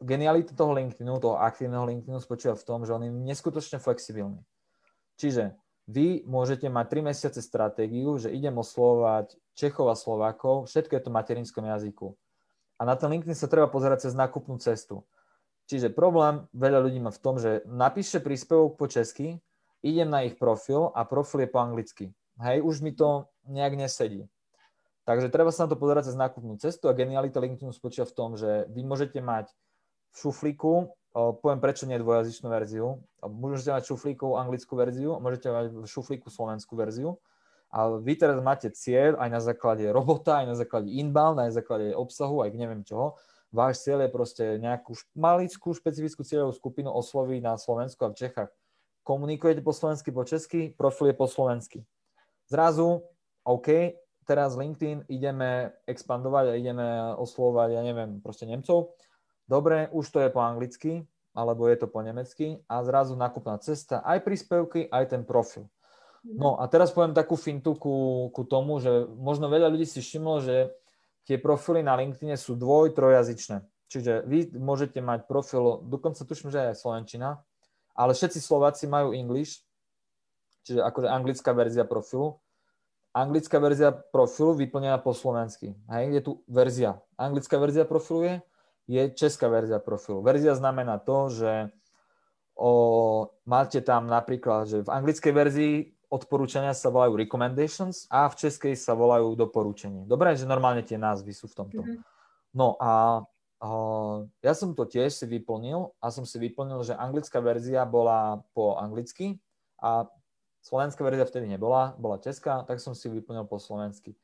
[0.05, 4.45] genialita toho LinkedInu, toho aktívneho LinkedInu spočíva v tom, že on je neskutočne flexibilný.
[5.17, 5.57] Čiže
[5.89, 11.09] vy môžete mať 3 mesiace stratégiu, že idem oslovať Čechov a Slovákov, všetko je to
[11.09, 12.13] materinskom jazyku.
[12.77, 15.01] A na ten LinkedIn sa treba pozerať cez nákupnú cestu.
[15.65, 19.41] Čiže problém veľa ľudí má v tom, že napíše príspevok po česky,
[19.81, 22.13] idem na ich profil a profil je po anglicky.
[22.37, 24.29] Hej, už mi to nejak nesedí.
[25.07, 28.35] Takže treba sa na to pozerať cez nákupnú cestu a genialita LinkedInu spočíva v tom,
[28.35, 29.55] že vy môžete mať
[30.11, 30.91] v šuflíku
[31.41, 33.01] poviem prečo nie dvojazyčnú verziu.
[33.25, 37.17] Môžete mať šuflíkovú anglickú verziu, môžete mať šuflíku slovenskú verziu.
[37.73, 41.55] A vy teraz máte cieľ aj na základe robota, aj na základe inbound, aj na
[41.57, 43.17] základe obsahu, aj neviem čoho.
[43.51, 48.51] Váš cieľ je proste nejakú maličkú špecifickú cieľovú skupinu osloviť na Slovensku a v Čechách.
[49.03, 51.79] Komunikujete po slovensky, po česky, profil je po slovensky.
[52.51, 53.07] Zrazu,
[53.47, 53.95] OK,
[54.27, 58.91] teraz LinkedIn ideme expandovať a ideme oslovať, ja neviem, proste Nemcov
[59.47, 64.03] dobre, už to je po anglicky, alebo je to po nemecky a zrazu nákupná cesta,
[64.03, 65.65] aj príspevky, aj ten profil.
[66.27, 66.37] Mhm.
[66.37, 70.43] No a teraz poviem takú fintu ku, ku tomu, že možno veľa ľudí si všimlo,
[70.43, 70.75] že
[71.23, 73.63] tie profily na LinkedIn sú dvoj, trojazyčné.
[73.87, 77.39] Čiže vy môžete mať profil, dokonca tuším, že aj Slovenčina,
[77.95, 79.63] ale všetci Slováci majú English,
[80.67, 82.35] čiže akože anglická verzia profilu.
[83.17, 85.73] Anglická verzia profilu vyplnená po slovensky.
[85.89, 87.01] Hej, je tu verzia.
[87.17, 88.35] Anglická verzia profilu je
[88.87, 90.23] je česká verzia profilu.
[90.23, 91.69] Verzia znamená to, že
[92.55, 92.71] o,
[93.43, 95.75] máte tam napríklad, že v anglickej verzii
[96.07, 100.07] odporúčania sa volajú recommendations a v českej sa volajú doporučenie.
[100.07, 101.83] Dobre, že normálne tie názvy sú v tomto.
[101.83, 101.99] Mm-hmm.
[102.55, 103.21] No a
[103.59, 103.71] o,
[104.39, 108.79] ja som to tiež si vyplnil a som si vyplnil, že anglická verzia bola po
[108.79, 109.35] anglicky
[109.83, 110.07] a
[110.67, 114.19] slovenská verzia vtedy nebola, bola česká, tak som si vyplnil po slovensky.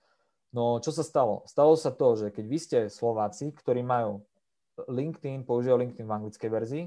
[0.52, 1.48] No čo sa stalo?
[1.48, 4.22] Stalo sa to, že keď vy ste Slováci, ktorí majú
[4.92, 6.86] LinkedIn, používajú LinkedIn v anglickej verzii,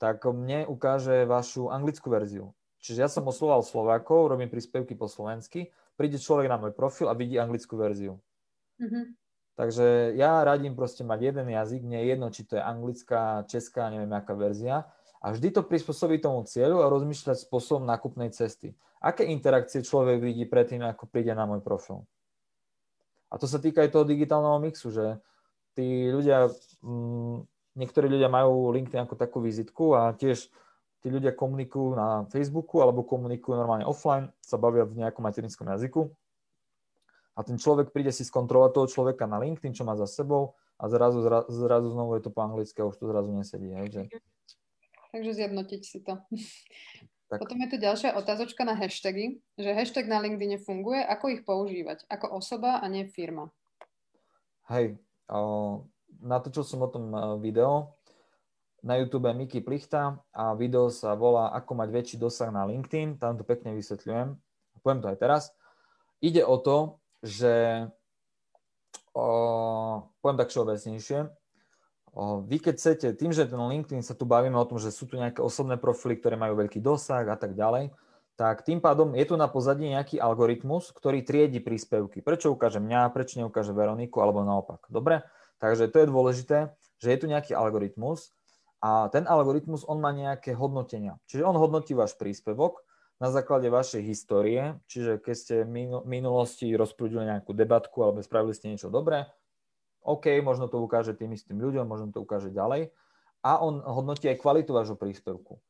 [0.00, 2.56] tak mne ukáže vašu anglickú verziu.
[2.80, 5.68] Čiže ja som osloval Slovákov, robím príspevky po slovensky,
[6.00, 8.16] príde človek na môj profil a vidí anglickú verziu.
[8.80, 9.04] Mm-hmm.
[9.60, 13.92] Takže ja radím proste mať jeden jazyk, nie je jedno, či to je anglická, česká,
[13.92, 14.88] neviem aká verzia,
[15.20, 18.72] a vždy to prispôsobí tomu cieľu a rozmýšľať spôsobom nákupnej cesty.
[19.04, 22.08] Aké interakcie človek vidí predtým, ako príde na môj profil?
[23.28, 25.20] A to sa týka aj toho digitálneho mixu, že
[25.76, 26.50] tí ľudia,
[26.82, 27.36] m, mm,
[27.78, 30.50] niektorí ľudia majú LinkedIn ako takú vizitku a tiež
[31.00, 36.10] tí ľudia komunikujú na Facebooku alebo komunikujú normálne offline, sa bavia v nejakom materinskom jazyku
[37.36, 40.90] a ten človek príde si skontrolovať toho človeka na LinkedIn, čo má za sebou a
[40.92, 43.72] zrazu, zrazu, zrazu znovu je to po anglicky a už to zrazu nesedí.
[43.72, 44.00] Hej, že...
[45.10, 46.18] Takže zjednotiť si to.
[47.30, 47.38] Tak.
[47.46, 52.02] Potom je tu ďalšia otázočka na hashtagy, že hashtag na LinkedIn funguje, ako ich používať?
[52.10, 53.54] Ako osoba a nie firma.
[54.66, 54.98] Hej,
[56.22, 57.94] natočil som o tom video,
[58.80, 63.20] na YouTube Miki Plichta a video sa volá Ako mať väčší dosah na LinkedIn.
[63.20, 64.32] Tam to pekne vysvetľujem.
[64.80, 65.42] Poviem to aj teraz.
[66.24, 67.84] Ide o to, že
[69.12, 69.26] o,
[70.24, 71.28] poviem tak všeobecnejšie.
[72.18, 75.14] Vy keď chcete, tým, že ten LinkedIn sa tu bavíme o tom, že sú tu
[75.14, 77.94] nejaké osobné profily, ktoré majú veľký dosah a tak ďalej,
[78.34, 82.24] tak tým pádom je tu na pozadí nejaký algoritmus, ktorý triedi príspevky.
[82.24, 84.88] Prečo ukáže mňa, prečo neukáže Veroniku, alebo naopak.
[84.88, 85.22] Dobre?
[85.60, 86.58] Takže to je dôležité,
[86.98, 88.32] že je tu nejaký algoritmus,
[88.80, 91.20] a ten algoritmus, on má nejaké hodnotenia.
[91.28, 92.80] Čiže on hodnotí váš príspevok
[93.20, 98.72] na základe vašej histórie, čiže keď ste v minulosti rozprúdili nejakú debatku alebo spravili ste
[98.72, 99.28] niečo dobré,
[100.00, 102.92] OK, možno to ukáže tým istým ľuďom, možno to ukáže ďalej.
[103.40, 105.60] A on hodnotí aj kvalitu vášho príspevku.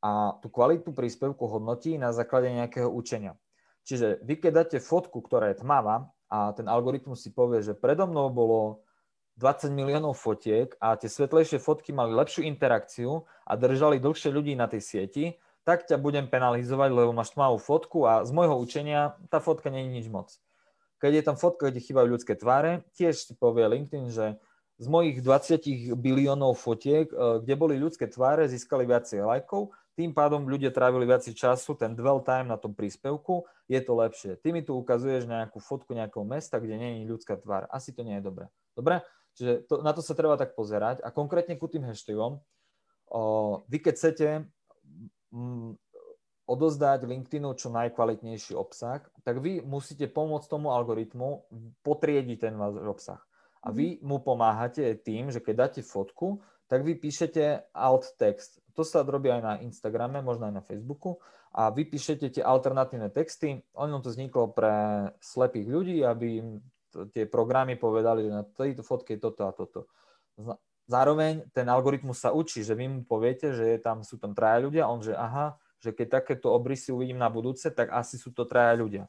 [0.00, 3.36] A tú kvalitu príspevku hodnotí na základe nejakého učenia.
[3.84, 8.06] Čiže vy keď dáte fotku, ktorá je tmavá a ten algoritmus si povie, že predo
[8.06, 8.86] mnou bolo
[9.40, 14.68] 20 miliónov fotiek a tie svetlejšie fotky mali lepšiu interakciu a držali dlhšie ľudí na
[14.68, 15.24] tej sieti,
[15.64, 19.86] tak ťa budem penalizovať, lebo máš tmavú fotku a z môjho učenia tá fotka nie
[19.86, 20.28] je nič moc.
[21.00, 24.36] Keď je tam fotka, kde chýbajú ľudské tváre, tiež si povie LinkedIn, že
[24.80, 30.48] z mojich 20 biliónov fotiek, e, kde boli ľudské tváre, získali viacej lajkov, tým pádom
[30.48, 34.40] ľudia trávili viacej času, ten dwell time na tom príspevku, je to lepšie.
[34.40, 37.68] Ty mi tu ukazuješ nejakú fotku nejakého mesta, kde nie je ľudská tvár.
[37.68, 38.48] Asi to nie je dobré.
[38.72, 39.04] Dobre?
[39.36, 41.04] Čiže to, na to sa treba tak pozerať.
[41.04, 42.40] A konkrétne ku tým hashtagom,
[43.12, 43.20] o,
[43.68, 44.28] vy keď chcete
[46.50, 51.46] odozdať LinkedInu čo najkvalitnejší obsah, tak vy musíte pomôcť tomu algoritmu
[51.86, 53.22] potriediť ten váš obsah.
[53.62, 53.98] A vy mhm.
[54.02, 58.62] mu pomáhate tým, že keď dáte fotku, tak vy píšete alt text.
[58.78, 61.18] To sa robí aj na Instagrame, možno aj na Facebooku.
[61.50, 63.58] A vy píšete tie alternatívne texty.
[63.74, 64.70] Ono to vzniklo pre
[65.18, 66.48] slepých ľudí, aby im
[67.10, 69.90] tie programy povedali, že na tejto fotke je toto a toto.
[70.86, 74.62] Zároveň ten algoritmus sa učí, že vy mu poviete, že je tam, sú tam traja
[74.62, 78.44] ľudia, on že aha, že keď takéto obrysy uvidím na budúce, tak asi sú to
[78.44, 79.04] traja ľudia.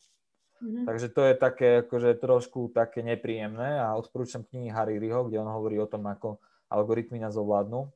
[0.61, 0.86] Mm-hmm.
[0.86, 5.49] Takže to je také akože trošku také nepríjemné a odporúčam knihy Harry Riho, kde on
[5.49, 6.38] hovorí o tom, ako
[6.69, 7.89] algoritmy nás ovládnu.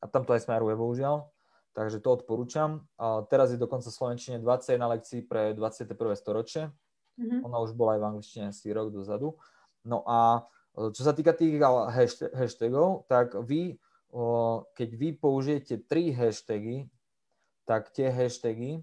[0.00, 1.28] A tam to aj smeruje, bohužiaľ.
[1.76, 2.88] Takže to odporúčam.
[2.96, 5.92] A teraz je dokonca v Slovenčine 21 lekcií pre 21.
[6.16, 6.72] storočie.
[7.20, 7.44] Mm-hmm.
[7.44, 9.36] Ona už bola aj v angličtine asi rok dozadu.
[9.84, 11.58] No a e, čo sa týka tých
[12.32, 13.76] hashtagov, tak vy,
[14.72, 16.88] keď vy použijete tri hashtagy,
[17.66, 18.80] tak tie hashtagy,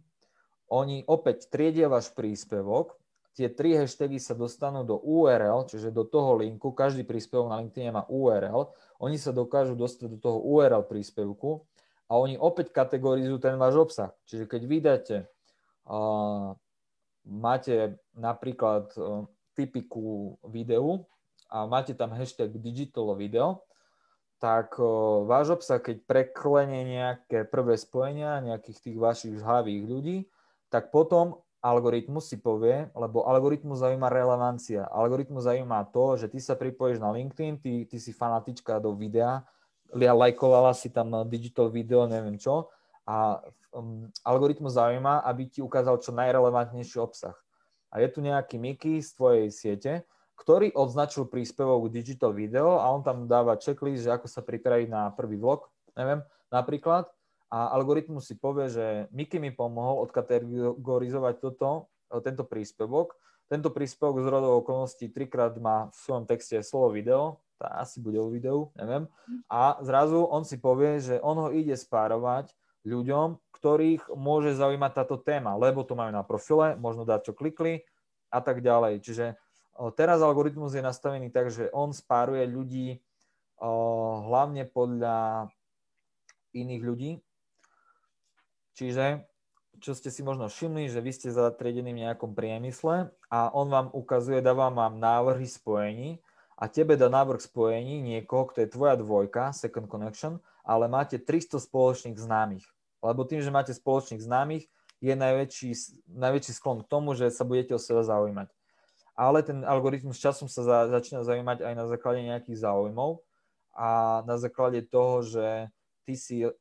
[0.67, 2.99] oni opäť triedia váš príspevok,
[3.33, 7.95] tie tri hashtagy sa dostanú do URL, čiže do toho linku, každý príspevok na LinkedIn
[7.95, 8.69] má URL,
[9.01, 11.65] oni sa dokážu dostať do toho URL príspevku
[12.11, 14.11] a oni opäť kategorizujú ten váš obsah.
[14.29, 15.17] Čiže keď vydáte
[15.89, 16.53] uh,
[17.25, 19.25] máte napríklad e,
[19.55, 21.07] typiku videu
[21.47, 23.63] a máte tam hashtag digital video,
[24.43, 24.83] tak e,
[25.23, 30.17] váš obsah, keď preklenie nejaké prvé spojenia nejakých tých vašich žhavých ľudí,
[30.67, 34.83] tak potom algoritmus si povie, lebo algoritmus zaujíma relevancia.
[34.91, 39.47] Algoritmus zaujíma to, že ty sa pripojíš na LinkedIn, ty, ty si fanatička do videa,
[39.95, 42.67] lajkovala si tam digital video, neviem čo,
[43.07, 43.39] a
[43.71, 47.37] um, algoritmus zaujíma, aby ti ukázal čo najrelevantnejší obsah.
[47.87, 49.91] A je tu nejaký Miky z tvojej siete,
[50.39, 55.13] ktorý odznačil príspevok digital video a on tam dáva checklist, že ako sa pripraviť na
[55.13, 57.07] prvý vlog, neviem, napríklad.
[57.53, 61.93] A algoritmus si povie, že Miky mi pomohol odkategorizovať toto,
[62.25, 63.13] tento príspevok.
[63.45, 68.17] Tento príspevok z rodov okolností trikrát má v svojom texte slovo video, tá asi bude
[68.17, 69.05] o videu, neviem.
[69.45, 72.49] A zrazu on si povie, že on ho ide spárovať
[72.81, 77.85] ľuďom, ktorých môže zaujímať táto téma, lebo to majú na profile, možno dať čo klikli
[78.33, 79.05] a tak ďalej.
[79.05, 79.37] Čiže
[79.97, 83.01] Teraz algoritmus je nastavený tak, že on spáruje ľudí
[84.27, 85.49] hlavne podľa
[86.53, 87.11] iných ľudí.
[88.77, 89.25] Čiže,
[89.81, 93.87] čo ste si možno všimli, že vy ste zatriedení v nejakom priemysle a on vám
[93.93, 96.21] ukazuje, dáva vám návrhy spojení
[96.53, 101.57] a tebe dá návrh spojení niekoho, kto je tvoja dvojka, second connection, ale máte 300
[101.57, 102.65] spoločných známych.
[103.01, 104.69] Lebo tým, že máte spoločných známych,
[105.03, 105.69] je najväčší,
[106.07, 108.47] najväčší sklon k tomu, že sa budete o seba zaujímať.
[109.13, 113.21] Ale ten algoritmus časom sa za, začína zaujímať aj na základe nejakých záujmov
[113.77, 115.47] a na základe toho, že
[116.05, 116.51] ty si uh,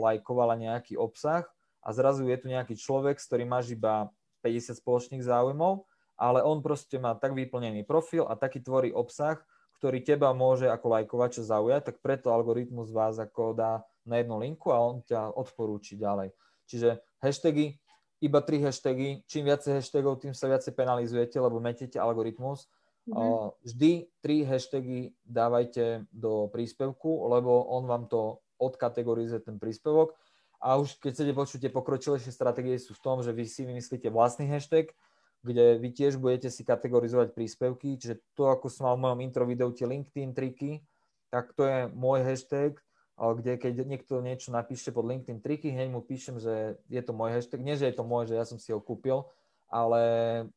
[0.00, 1.44] lajkovala nejaký obsah
[1.80, 4.08] a zrazu je tu nejaký človek, s ktorým máš iba
[4.44, 5.84] 50 spoločných záujmov,
[6.20, 9.40] ale on proste má tak vyplnený profil a taký tvorí obsah,
[9.80, 14.68] ktorý teba môže ako lajkovača zaujať, tak preto algoritmus vás ako dá na jednu linku
[14.68, 16.36] a on ťa odporúči ďalej.
[16.68, 17.80] Čiže hashtagy,
[18.20, 22.68] iba tri hashtagy, čím viacej hashtagov, tým sa viacej penalizujete, lebo metete algoritmus.
[23.08, 23.64] Mm-hmm.
[23.64, 30.12] Vždy tri hashtagy dávajte do príspevku, lebo on vám to odkategorizuje ten príspevok.
[30.60, 34.12] A už keď chcete počuť, tie pokročilejšie stratégie sú v tom, že vy si vymyslíte
[34.12, 34.92] vlastný hashtag,
[35.40, 39.48] kde vy tiež budete si kategorizovať príspevky, čiže to, ako som mal v mojom intro
[39.48, 40.84] videu, tie LinkedIn triky,
[41.32, 42.76] tak to je môj hashtag,
[43.20, 47.36] kde keď niekto niečo napíše pod LinkedIn triky, hneď mu píšem, že je to môj
[47.36, 47.60] hashtag.
[47.60, 49.28] Nie, že je to môj, že ja som si ho kúpil,
[49.68, 50.02] ale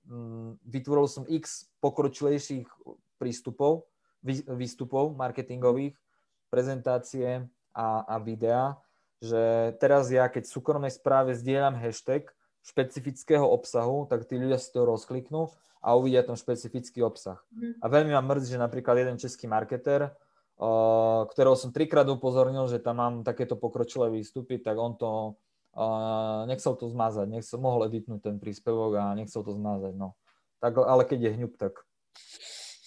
[0.07, 2.65] mm, vytvoril som x pokročilejších
[3.19, 3.91] prístupov,
[4.47, 5.99] výstupov marketingových,
[6.47, 7.43] prezentácie
[7.75, 8.79] a, a videa,
[9.19, 12.31] že teraz ja, keď v súkromnej správe zdieľam hashtag
[12.63, 15.51] špecifického obsahu, tak tí ľudia si to rozkliknú
[15.83, 17.43] a uvidia ten špecifický obsah.
[17.51, 17.75] Mm.
[17.83, 20.15] A veľmi ma mrzí, že napríklad jeden český marketer
[21.33, 25.37] ktorého som trikrát upozornil, že tam mám takéto pokročilé výstupy, tak on to
[26.45, 30.13] nechcel to zmazať, nechcel, mohol editnúť ten príspevok a nechcel to zmazať, no.
[30.61, 31.81] Tak, ale keď je hňub, tak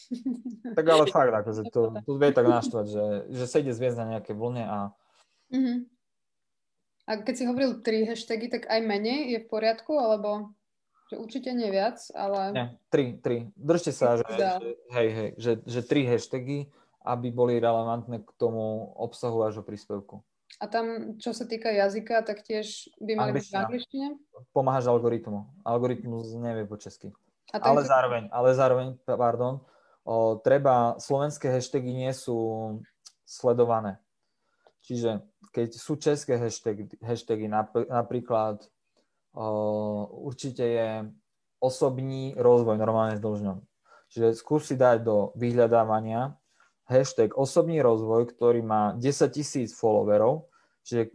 [0.79, 4.07] tak ale fakt, akože to, to vie tak naštvať, že, že sa ide zviezť na
[4.17, 4.79] nejaké vlne a...
[5.51, 5.79] Uh-huh.
[7.07, 10.55] A keď si hovoril tri hashtagy, tak aj menej je v poriadku, alebo
[11.07, 12.41] že určite nie viac, ale...
[12.51, 13.47] Nie, tri, tri.
[13.55, 14.47] Držte sa, že, že,
[14.91, 16.67] hej, hej, že, že tri hashtagy,
[17.07, 20.27] aby boli relevantné k tomu obsahu vášho príspevku.
[20.57, 24.07] A tam, čo sa týka jazyka, tak tiež by mali byť v angličtine?
[24.57, 25.63] Pomáhaš algoritmu.
[25.63, 27.13] Algoritmus nevie po česky.
[27.53, 29.63] A ale, zároveň, ale zároveň, pardon,
[30.03, 32.37] o, treba, slovenské hashtagy nie sú
[33.23, 34.03] sledované.
[34.83, 37.47] Čiže keď sú české hashtagy, hashtagy
[37.91, 38.65] napríklad
[39.37, 39.47] o,
[40.27, 40.91] určite je
[41.61, 43.59] osobní rozvoj normálne s dlžňom.
[44.09, 46.39] Čiže skúsi dať do vyhľadávania
[46.87, 50.47] hashtag osobný rozvoj, ktorý má 10 tisíc followerov,
[50.87, 51.11] čiže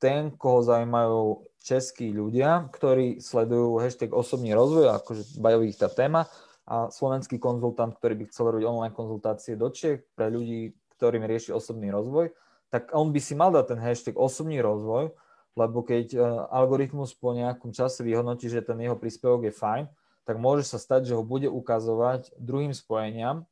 [0.00, 6.24] ten, koho zaujímajú českí ľudia, ktorí sledujú hashtag osobný rozvoj, akože baví ich tá téma,
[6.70, 11.50] a slovenský konzultant, ktorý by chcel robiť online konzultácie do Čech pre ľudí, ktorým rieši
[11.50, 12.30] osobný rozvoj,
[12.70, 15.10] tak on by si mal dať ten hashtag osobný rozvoj,
[15.58, 16.18] lebo keď e,
[16.54, 19.84] algoritmus po nejakom čase vyhodnotí, že ten jeho príspevok je fajn,
[20.22, 23.49] tak môže sa stať, že ho bude ukazovať druhým spojeniam,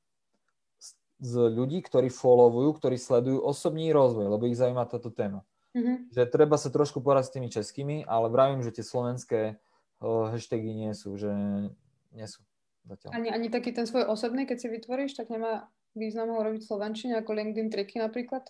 [1.18, 5.42] z ľudí, ktorí followujú, ktorí sledujú osobný rozvoj, lebo ich zaujíma táto téma.
[5.74, 6.14] Mm-hmm.
[6.14, 10.72] Že treba sa trošku porať s tými českými, ale vravím, že tie slovenské uh, hashtagy
[10.72, 11.30] nie sú, že
[12.14, 12.40] nie sú
[12.86, 13.10] zatiaľ.
[13.18, 16.70] Ani, ani taký ten svoj osobný, keď si vytvoríš, tak nemá význam ho robiť v
[16.70, 18.46] slovenčine, ako LinkedIn triky napríklad?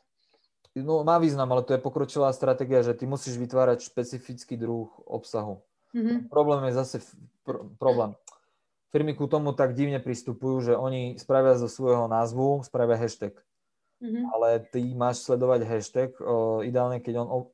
[0.78, 5.64] No má význam, ale to je pokročilá stratégia, že ty musíš vytvárať špecifický druh obsahu.
[5.96, 6.28] Mm-hmm.
[6.28, 6.96] Problém je zase
[7.42, 8.14] pr- problém
[8.88, 13.36] firmy ku tomu tak divne pristupujú, že oni spravia zo svojho názvu, spravia hashtag.
[13.98, 14.24] Mm-hmm.
[14.32, 17.50] Ale ty máš sledovať hashtag, o, ideálne keď on,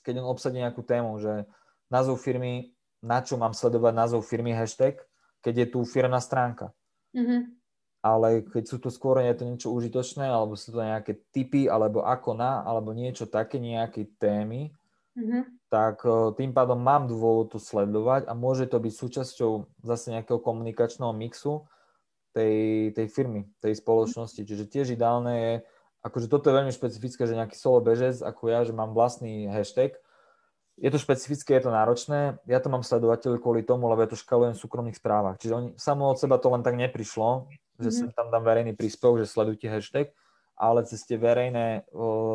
[0.00, 1.44] keď on obsadí nejakú tému, že
[1.92, 2.72] názov firmy,
[3.04, 4.98] na čo mám sledovať názov firmy hashtag,
[5.44, 6.72] keď je tu firmná stránka.
[7.12, 7.40] Mm-hmm.
[8.04, 12.04] Ale keď sú to skôr je to niečo užitočné, alebo sú to nejaké typy, alebo
[12.04, 14.72] ako na, alebo niečo také, nejaké témy,
[15.16, 20.14] mm-hmm tak e, tým pádom mám dôvod to sledovať a môže to byť súčasťou zase
[20.14, 21.66] nejakého komunikačného mixu
[22.30, 24.38] tej, tej firmy, tej spoločnosti.
[24.38, 25.54] Čiže tiež ideálne je,
[26.06, 29.98] akože toto je veľmi špecifické, že nejaký solo bežec ako ja, že mám vlastný hashtag,
[30.74, 32.38] je to špecifické, je to náročné.
[32.50, 35.38] Ja to mám sledovateľ kvôli tomu, lebo ja to škalujem v súkromných správach.
[35.38, 37.46] Čiže oni, samo od seba to len tak neprišlo,
[37.78, 38.10] že mm-hmm.
[38.10, 40.10] sem tam dám verejný príspevok, že sledujte hashtag,
[40.54, 41.86] ale cez tie verejné,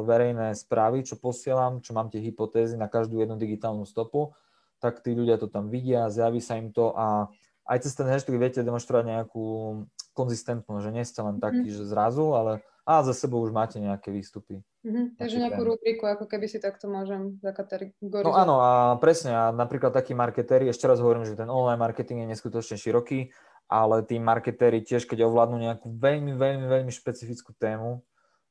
[0.04, 4.36] verejné správy, čo posielam, čo mám tie hypotézy na každú jednu digitálnu stopu,
[4.80, 7.32] tak tí ľudia to tam vidia, zjaví sa im to a
[7.70, 9.46] aj cez ten hashtag viete demonstrovať nejakú
[10.18, 11.76] konzistentnosť, že nie ste len taký, mm.
[11.80, 14.66] že zrazu, ale a za sebou už máte nejaké výstupy.
[14.82, 18.26] Mm-hmm, takže nejakú rubriku, ako keby si takto môžem zakategorizovať.
[18.26, 22.26] No áno, a presne, a napríklad takí marketéri, ešte raz hovorím, že ten online marketing
[22.26, 23.30] je neskutočne široký
[23.70, 28.02] ale tí marketéri tiež, keď ovládnu nejakú veľmi, veľmi, veľmi špecifickú tému,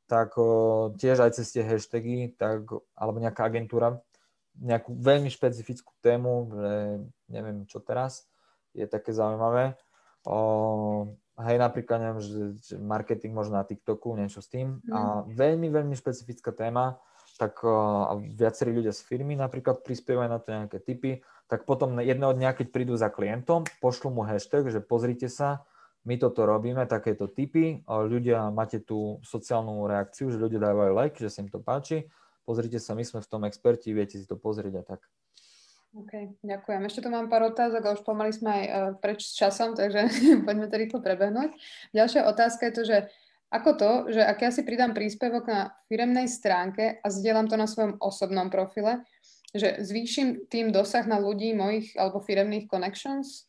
[0.06, 3.98] tak o, tiež aj cez tie hashtagy, tak, alebo nejaká agentúra,
[4.56, 6.72] nejakú veľmi špecifickú tému, že
[7.28, 8.30] neviem čo teraz,
[8.72, 9.74] je také zaujímavé.
[10.22, 14.78] O, hej, napríklad neviem, že, že marketing možno na TikToku, niečo s tým.
[14.86, 14.94] Mm.
[14.94, 16.96] A veľmi, veľmi špecifická téma,
[17.38, 22.34] tak a viacerí ľudia z firmy napríklad prispievajú na to nejaké typy, tak potom jedného
[22.34, 25.62] dňa, keď prídu za klientom, pošlu mu hashtag, že pozrite sa,
[26.04, 31.30] my toto robíme, takéto typy, ľudia, máte tú sociálnu reakciu, že ľudia dávajú like, že
[31.30, 32.10] sa im to páči,
[32.42, 35.00] pozrite sa, my sme v tom experti, viete si to pozrieť a tak.
[35.96, 36.84] OK, ďakujem.
[36.84, 40.04] Ešte tu mám pár otázok a už pomaly sme aj uh, preč s časom, takže
[40.46, 41.56] poďme to rýchlo prebehnúť.
[41.96, 42.96] Ďalšia otázka je to, že
[43.48, 47.64] ako to, že ak ja si pridám príspevok na firemnej stránke a zdieľam to na
[47.64, 49.08] svojom osobnom profile,
[49.56, 53.48] že zvýšim tým dosah na ľudí mojich alebo firemných connections?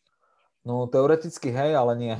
[0.63, 2.15] No teoreticky hej, ale nie.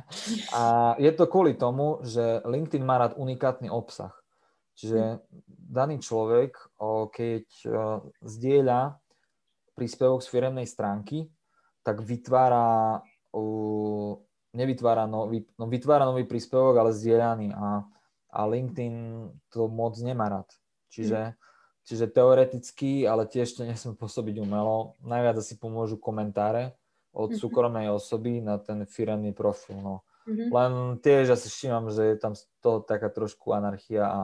[0.58, 4.12] a je to kvôli tomu, že LinkedIn má rád unikátny obsah.
[4.76, 6.58] Čiže daný človek,
[7.14, 7.46] keď
[8.20, 8.98] zdieľa
[9.78, 11.30] príspevok z firemnej stránky,
[11.86, 12.98] tak vytvára,
[14.54, 17.82] nevytvára nový, no vytvára nový príspevok, ale zdieľaný a,
[18.30, 20.48] a LinkedIn to moc nemá rád.
[20.88, 21.34] Čiže
[21.84, 24.96] Čiže teoreticky, ale tiež to nesme pôsobiť umelo.
[25.04, 26.72] Najviac asi pomôžu komentáre
[27.12, 27.40] od mm-hmm.
[27.44, 29.84] súkromnej osoby na ten firemný profil.
[29.84, 30.00] No.
[30.24, 30.48] Mm-hmm.
[30.48, 30.72] Len
[31.04, 32.32] tiež asi všímam, že je tam
[32.64, 34.22] to taká trošku anarchia a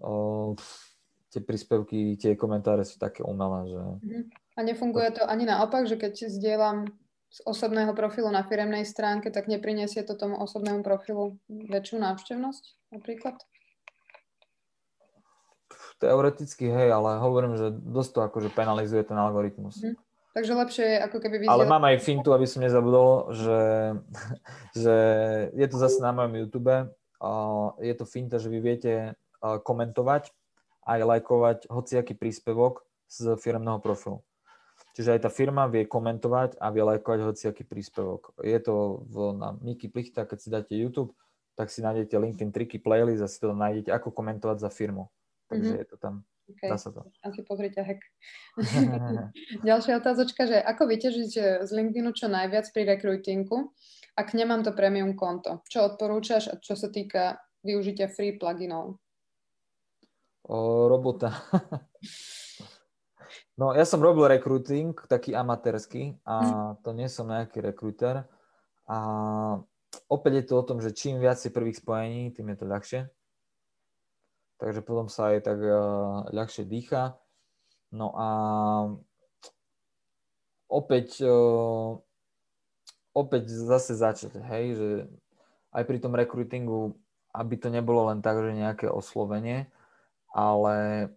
[0.00, 0.56] o,
[1.28, 3.68] tie príspevky, tie komentáre sú také umelé.
[3.68, 3.80] Že...
[3.84, 4.22] Mm-hmm.
[4.56, 6.88] A nefunguje to ani naopak, že keď zdieľam
[7.28, 12.64] z osobného profilu na firemnej stránke, tak nepriniesie to tomu osobnému profilu väčšiu návštevnosť
[12.96, 13.36] napríklad?
[15.98, 19.82] Teoreticky hej, ale hovorím, že dosť to akože penalizuje ten algoritmus.
[19.82, 19.98] Mm.
[20.38, 21.54] Takže lepšie je ako keby vyzdiel...
[21.54, 23.60] Ale mám aj fintu, aby som nezabudol, že,
[24.86, 24.96] že
[25.50, 26.74] je to zase na mojom YouTube.
[27.82, 30.30] Je to finta, že vy viete komentovať
[30.88, 34.22] aj lajkovať hociaký príspevok z firmného profilu.
[34.98, 38.34] Čiže aj tá firma vie komentovať a vie lajkovať hociaký príspevok.
[38.42, 41.14] Je to v, na Miki Plichta, keď si dáte YouTube,
[41.54, 45.06] tak si nájdete LinkedIn triky playlist a si to nájdete, ako komentovať za firmu.
[45.46, 45.78] Takže mm-hmm.
[45.78, 46.26] je to tam.
[46.50, 46.66] Okay.
[46.66, 47.06] Dá sa to.
[47.22, 48.02] Tam si pozrite hack.
[49.70, 51.30] Ďalšia otázočka, že ako vyťažiť
[51.62, 53.70] z LinkedInu čo najviac pri rekrutingu,
[54.18, 55.62] ak nemám to premium konto?
[55.70, 58.98] Čo odporúčaš, čo sa týka využitia free pluginov?
[60.42, 61.30] O, robota.
[63.56, 66.54] no, ja som robil recruiting, taký amatérsky a mhm.
[66.82, 68.24] to nie som nejaký rekruter.
[68.88, 68.98] A
[70.08, 73.00] opäť je to o tom, že čím viac si prvých spojení, tým je to ľahšie
[74.58, 77.16] takže potom sa aj tak uh, ľahšie dýcha.
[77.94, 78.28] No a
[80.68, 81.96] opäť, uh,
[83.14, 84.88] opäť zase začať, hej, že
[85.72, 86.98] aj pri tom rekrutingu,
[87.32, 89.70] aby to nebolo len tak, že nejaké oslovenie,
[90.34, 91.08] ale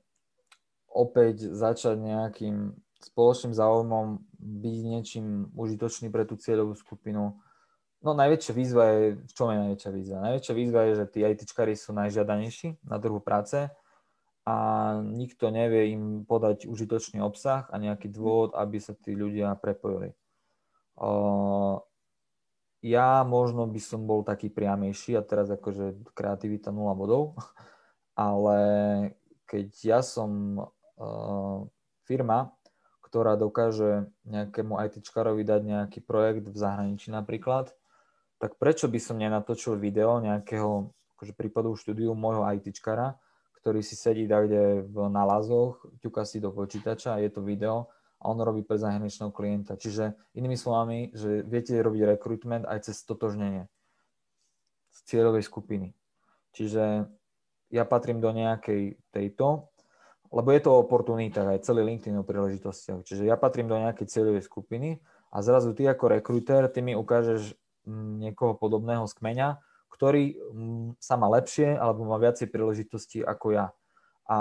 [0.92, 7.39] opäť začať nejakým spoločným záujmom, byť niečím užitočný pre tú cieľovú skupinu,
[8.02, 10.26] No najväčšia výzva je, v čom je najväčšia výzva?
[10.26, 13.70] Najväčšia výzva je, že tí ITčkári sú najžiadanejší na trhu práce
[14.42, 14.56] a
[15.06, 20.18] nikto nevie im podať užitočný obsah a nejaký dôvod, aby sa tí ľudia prepojili.
[22.82, 27.38] ja možno by som bol taký priamejší a teraz akože kreativita 0 bodov,
[28.18, 28.58] ale
[29.46, 30.58] keď ja som
[32.06, 32.54] firma,
[33.02, 37.76] ktorá dokáže nejakému ITčkarovi dať nejaký projekt v zahraničí napríklad,
[38.39, 43.14] tak prečo by som nenatočil video nejakého akože prípadov štúdiu môjho ITčkara,
[43.62, 48.41] ktorý si sedí kde v nálazoch, ťuka si do počítača je to video a on
[48.41, 49.78] robí pre zahraničného klienta.
[49.78, 53.70] Čiže inými slovami, že viete robiť rekrutment aj cez totožnenie
[54.91, 55.93] z cieľovej skupiny.
[56.58, 57.06] Čiže
[57.72, 59.70] ja patrím do nejakej tejto,
[60.32, 63.03] lebo je to oportunita, aj celý LinkedIn o príležitostiach.
[63.03, 67.51] Čiže ja patrím do nejakej cieľovej skupiny a zrazu ty ako rekruter, ty mi ukážeš
[68.23, 69.59] niekoho podobného z kmeňa,
[69.91, 70.39] ktorý
[71.03, 73.67] sa má lepšie alebo má viacej príležitostí ako ja.
[74.32, 74.38] A,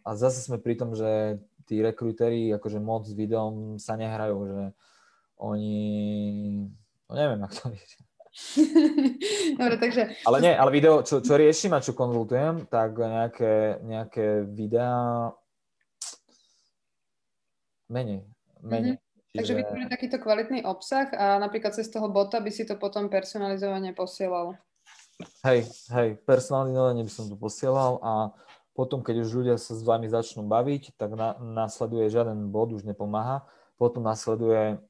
[0.00, 1.36] a zase sme pri tom, že
[1.68, 4.62] tí rekrutery akože moc s videom sa nehrajú, že
[5.36, 5.76] oni,
[7.10, 8.05] no neviem, ako to riešia.
[9.60, 10.02] Dobre, takže...
[10.28, 15.32] Ale nie, ale video, čo, čo riešim a čo konzultujem, tak nejaké, nejaké videá
[17.88, 18.28] menej,
[18.60, 19.00] menej.
[19.00, 19.36] Mm-hmm.
[19.36, 23.92] Takže vytvoriť takýto kvalitný obsah a napríklad cez toho bota by si to potom personalizovane
[23.92, 24.56] posielal.
[25.44, 28.32] Hej, hej, personalizovane by som to posielal a
[28.76, 32.84] potom, keď už ľudia sa s vami začnú baviť, tak na, následuje žiaden bod, už
[32.84, 33.48] nepomáha.
[33.76, 34.80] Potom nasleduje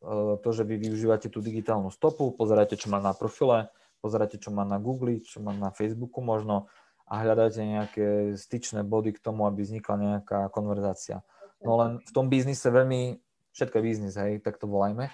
[0.42, 4.62] to, že vy využívate tú digitálnu stopu, pozeráte, čo má na profile, pozeráte, čo má
[4.62, 6.70] na Google, čo má na Facebooku možno
[7.06, 11.22] a hľadáte nejaké styčné body k tomu, aby vznikla nejaká konverzácia.
[11.62, 13.18] No len v tom biznise veľmi,
[13.54, 15.10] všetko je biznis, hej, tak to volajme,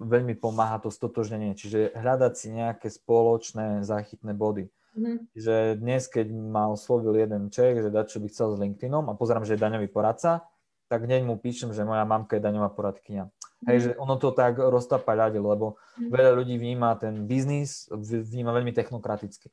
[0.00, 4.72] veľmi pomáha to stotožnenie, čiže hľadať si nejaké spoločné záchytné body.
[4.94, 5.16] Mm-hmm.
[5.34, 9.18] Že dnes, keď ma oslovil jeden Čech, že dať, čo by chcel s LinkedInom a
[9.18, 10.46] pozerám, že je daňový poradca,
[10.94, 13.34] tak hneď mu píšem, že moja mamka je daňová poradkynia.
[13.66, 16.14] Hej, že ono to tak roztapa ľade, lebo mm-hmm.
[16.14, 19.50] veľa ľudí vníma ten biznis, vníma veľmi technokraticky.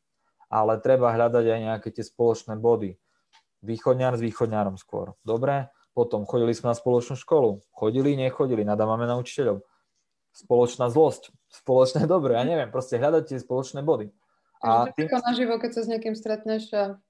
[0.54, 2.94] Ale treba hľadať aj nejaké tie spoločné body.
[3.66, 5.18] Východňar s východňarom skôr.
[5.26, 5.74] Dobre?
[5.98, 7.66] Potom chodili sme na spoločnú školu.
[7.74, 9.66] Chodili, nechodili, nadávame na učiteľov
[10.32, 14.12] spoločná zlosť, spoločné dobre, ja neviem, proste hľadať tie spoločné body.
[14.62, 15.10] A tým...
[15.10, 17.02] Ako naživo, keď sa s niekým stretneš a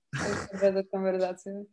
[0.59, 1.63] vedať konverzáciu.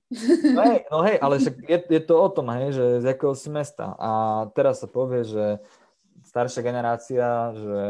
[0.54, 3.34] No hej, no hej, ale však je, je to o tom, hej, že z jakého
[3.34, 3.98] si mesta.
[3.98, 4.10] A
[4.54, 5.58] teraz sa povie, že
[6.22, 7.82] staršia generácia, že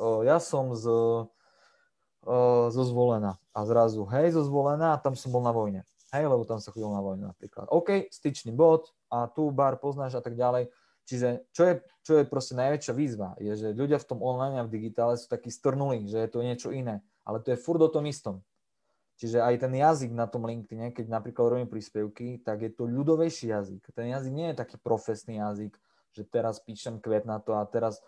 [0.00, 2.36] o, ja som z, o,
[2.70, 3.38] zo zvolená.
[3.54, 5.86] A zrazu, hej, zo zvolená, a tam som bol na vojne.
[6.12, 7.72] Hej, lebo tam sa chodil na vojnu napríklad.
[7.72, 10.68] OK, styčný bod a tu bar poznáš a tak ďalej.
[11.08, 11.74] Čiže čo je,
[12.04, 15.26] čo je proste najväčšia výzva, je, že ľudia v tom online a v digitále sú
[15.26, 18.44] takí strnulí, že je to niečo iné, ale to je furt o tom istom.
[19.22, 23.54] Čiže aj ten jazyk na tom LinkedIn, keď napríklad robím príspevky, tak je to ľudovejší
[23.54, 23.86] jazyk.
[23.94, 25.78] Ten jazyk nie je taký profesný jazyk,
[26.10, 28.02] že teraz píšem kvet na to a teraz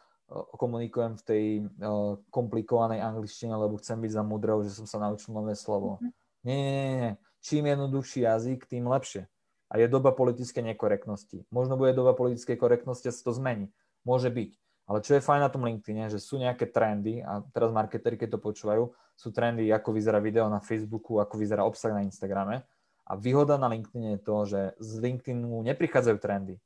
[0.58, 5.30] komunikujem v tej uh, komplikovanej angličtine, lebo chcem byť za mudrou, že som sa naučil
[5.30, 6.02] nové slovo.
[6.42, 7.12] Nie, nie, nie, nie.
[7.46, 9.30] Čím jednoduchší jazyk, tým lepšie
[9.70, 11.46] a je doba politickej nekorektnosti.
[11.50, 13.74] Možno bude doba politickej korektnosti a sa to zmení.
[14.06, 14.54] Môže byť.
[14.84, 18.36] Ale čo je fajn na tom LinkedIn, že sú nejaké trendy a teraz marketeri, keď
[18.36, 18.84] to počúvajú,
[19.16, 22.66] sú trendy, ako vyzerá video na Facebooku, ako vyzerá obsah na Instagrame.
[23.08, 26.56] A výhoda na LinkedIn je to, že z LinkedInu neprichádzajú trendy.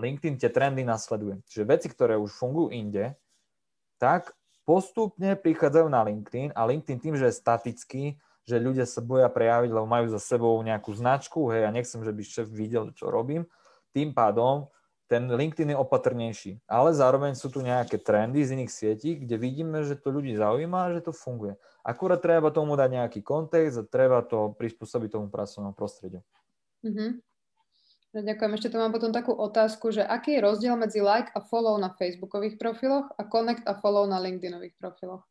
[0.00, 1.44] LinkedIn tie trendy nasleduje.
[1.48, 3.12] Čiže veci, ktoré už fungujú inde,
[4.00, 4.32] tak
[4.64, 8.04] postupne prichádzajú na LinkedIn a LinkedIn tým, že je statický,
[8.42, 12.10] že ľudia sa boja prejaviť, lebo majú za sebou nejakú značku, hej, ja nechcem, že
[12.10, 13.46] by šéf videl, čo robím.
[13.94, 14.72] Tým pádom
[15.12, 16.52] ten LinkedIn je opatrnejší.
[16.64, 20.88] Ale zároveň sú tu nejaké trendy z iných sietí, kde vidíme, že to ľudí zaujíma
[20.88, 21.52] a že to funguje.
[21.84, 26.24] Akurát treba tomu dať nejaký kontext a treba to prispôsobiť tomu pracovnému prostrediu.
[26.80, 27.10] Mm-hmm.
[28.12, 28.52] Ďakujem.
[28.56, 31.92] Ešte tu mám potom takú otázku, že aký je rozdiel medzi like a follow na
[31.92, 35.28] facebookových profiloch a connect a follow na LinkedInových profiloch?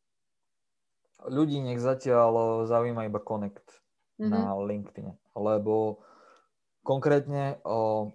[1.28, 3.66] ľudí nech zatiaľ zaujíma iba Connect
[4.18, 4.30] mm-hmm.
[4.30, 5.08] na LinkedIn,
[5.38, 6.02] lebo
[6.82, 8.10] konkrétne o,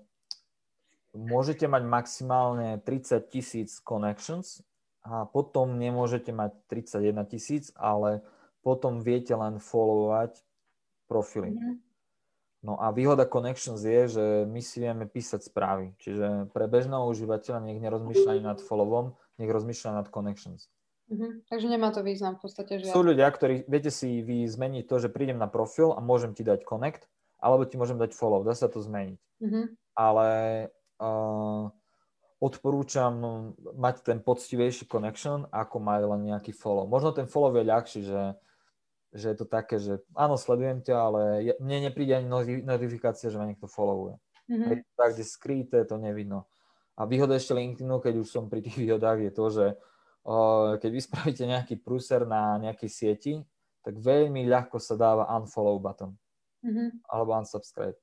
[1.17, 4.61] môžete mať maximálne 30 tisíc connections
[5.01, 8.21] a potom nemôžete mať 31 tisíc, ale
[8.61, 10.43] potom viete len followovať
[11.09, 11.55] profily.
[11.55, 11.75] Mm-hmm.
[12.67, 15.95] No a výhoda Connections je, že my si vieme písať správy.
[16.03, 20.67] Čiže pre bežného užívateľa nech nerozmýšľa nad followom, nech rozmýšľa nad Connections.
[21.07, 21.39] Uh-huh.
[21.47, 22.83] Takže nemá to význam v podstate.
[22.83, 22.91] Že...
[22.91, 26.43] Sú ľudia, ktorí, viete si vy zmeniť to, že prídem na profil a môžem ti
[26.43, 27.07] dať connect,
[27.39, 29.19] alebo ti môžem dať follow, dá sa to zmeniť.
[29.39, 29.71] Uh-huh.
[29.95, 30.27] Ale
[31.01, 31.71] uh,
[32.37, 33.17] odporúčam
[33.73, 36.85] mať ten poctivejší connection, ako mať len nejaký follow.
[36.85, 38.23] Možno ten follow je ľahší, že,
[39.09, 42.29] že je to také, že áno, sledujem ťa, ale ja, mne nepríde ani
[42.61, 44.21] notifikácia, že ma niekto followuje.
[44.47, 44.79] Uh-huh.
[44.95, 46.47] tak, kde skryté, to nevidno.
[46.95, 49.65] A výhoda ešte LinkedInu, keď už som pri tých výhodách, je to, že
[50.77, 53.33] keď vy spravíte nejaký prúser na nejakej sieti,
[53.79, 56.11] tak veľmi ľahko sa dáva unfollow button
[56.67, 57.07] mm-hmm.
[57.07, 57.95] alebo unsubscribe.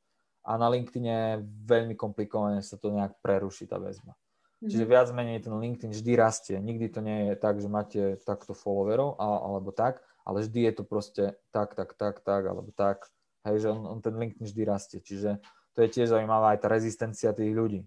[0.45, 1.22] A na LinkedIn je
[1.64, 4.12] veľmi komplikované sa to nejak preruší tá väzba.
[4.12, 4.68] Mm-hmm.
[4.68, 6.57] Čiže viac menej ten LinkedIn vždy rastie.
[6.61, 10.82] Nikdy to nie je tak, že máte takto followerov alebo tak, ale vždy je to
[10.84, 13.09] proste tak, tak, tak, tak alebo tak.
[13.45, 15.01] Hej, že on, on ten LinkedIn vždy rastie.
[15.01, 15.40] Čiže
[15.76, 17.84] to je tiež zaujímavá aj tá rezistencia tých ľudí.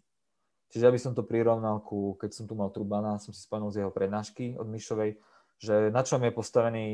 [0.68, 3.72] Čiže ja by som to prirovnal ku, keď som tu mal Trubana, som si spomenul
[3.72, 5.16] z jeho prednášky od Mišovej,
[5.58, 6.86] že na čom je postavený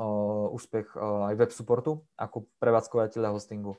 [0.00, 3.76] o, úspech o, aj web supportu ako prevádzkovateľa hostingu.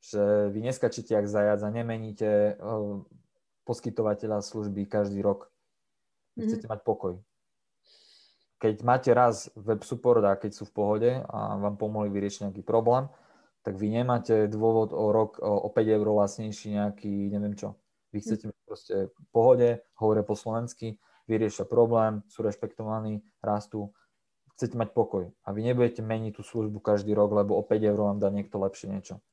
[0.00, 3.04] Že vy neskačíte jak zajac a nemeníte o,
[3.68, 5.52] poskytovateľa služby každý rok.
[6.34, 6.72] Vy chcete mm-hmm.
[6.72, 7.14] mať pokoj.
[8.60, 12.62] Keď máte raz web support a keď sú v pohode a vám pomohli vyriešiť nejaký
[12.64, 13.08] problém,
[13.60, 17.76] tak vy nemáte dôvod o rok o, o 5 eur lacnejší nejaký, neviem čo.
[18.10, 19.68] Vy chcete byť proste v pohode,
[20.00, 20.98] hovoria po slovensky,
[21.30, 23.94] vyriešia problém, sú rešpektovaní, rastú.
[24.56, 27.96] Chcete mať pokoj a vy nebudete meniť tú službu každý rok, lebo o 5 eur
[27.96, 29.24] vám dá niekto lepšie niečo.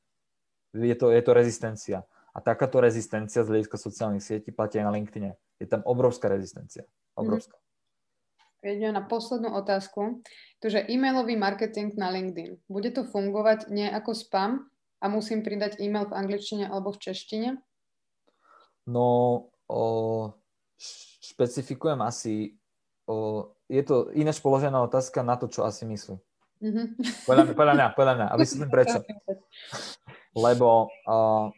[0.76, 2.04] Je to, je to rezistencia.
[2.36, 5.32] A takáto rezistencia z hľadiska sociálnych sietí platí aj na LinkedIne.
[5.58, 6.86] Je tam obrovská rezistencia.
[7.18, 7.58] Obrovská.
[8.58, 10.22] Keď idem na poslednú otázku,
[10.58, 14.66] to, že e-mailový marketing na LinkedIn, bude to fungovať nie ako spam
[14.98, 17.50] a musím pridať e-mail v angličtine alebo v češtine?
[18.90, 19.06] No,
[19.70, 19.82] o,
[21.22, 22.58] špecifikujem asi,
[23.06, 26.18] o, je to ináč položená otázka na to, čo asi myslí.
[26.58, 26.86] Mm-hmm.
[27.24, 28.26] Podľa, mňa, podľa mňa, podľa mňa.
[28.30, 28.98] A vysvetlím prečo.
[30.34, 31.54] Lebo uh,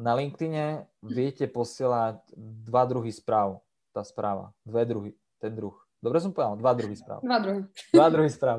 [0.00, 3.60] na LinkedIne viete posielať dva druhy správ.
[3.92, 4.56] Tá správa.
[4.64, 5.10] Dve druhy.
[5.40, 5.76] Ten druh.
[6.00, 6.56] Dobre som povedal?
[6.56, 7.20] Dva druhy správ.
[7.20, 7.60] Dva druhy.
[7.92, 8.56] Dva druhy správ.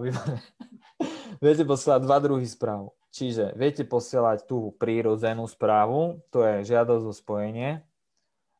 [1.41, 2.93] viete posielať dva druhy správ.
[3.11, 7.83] Čiže viete posielať tú prírodzenú správu, to je žiadosť o spojenie,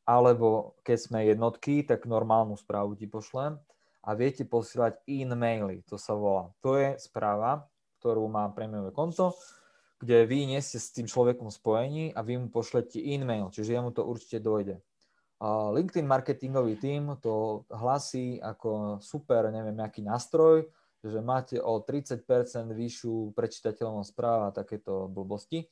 [0.04, 3.56] alebo keď sme jednotky, tak normálnu správu ti pošlem
[4.02, 6.50] a viete posielať in-maily, to sa volá.
[6.66, 7.70] To je správa,
[8.02, 9.38] ktorú má prémiové konto,
[10.02, 13.94] kde vy nie ste s tým človekom spojení a vy mu pošlete in-mail, čiže jemu
[13.94, 14.82] to určite dojde.
[15.46, 20.70] LinkedIn marketingový tím to hlasí ako super, neviem, nejaký nástroj,
[21.02, 22.22] že máte o 30%
[22.74, 25.66] vyššiu prečitateľnosť správ a takéto blbosti.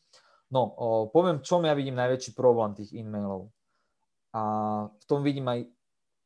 [0.50, 0.74] No,
[1.14, 3.54] poviem, čom ja vidím najväčší problém tých e-mailov.
[4.34, 4.42] A
[4.90, 5.70] v tom vidím aj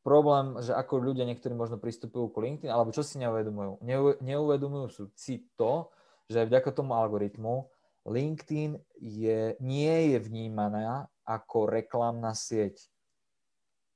[0.04, 3.80] problém, že ako ľudia niektorí možno pristupujú k LinkedIn, alebo čo si neuvedomujú.
[4.20, 5.90] neuvedomujú si to,
[6.28, 7.72] že vďaka tomu algoritmu
[8.04, 12.92] LinkedIn je, nie je vnímaná ako reklamná sieť.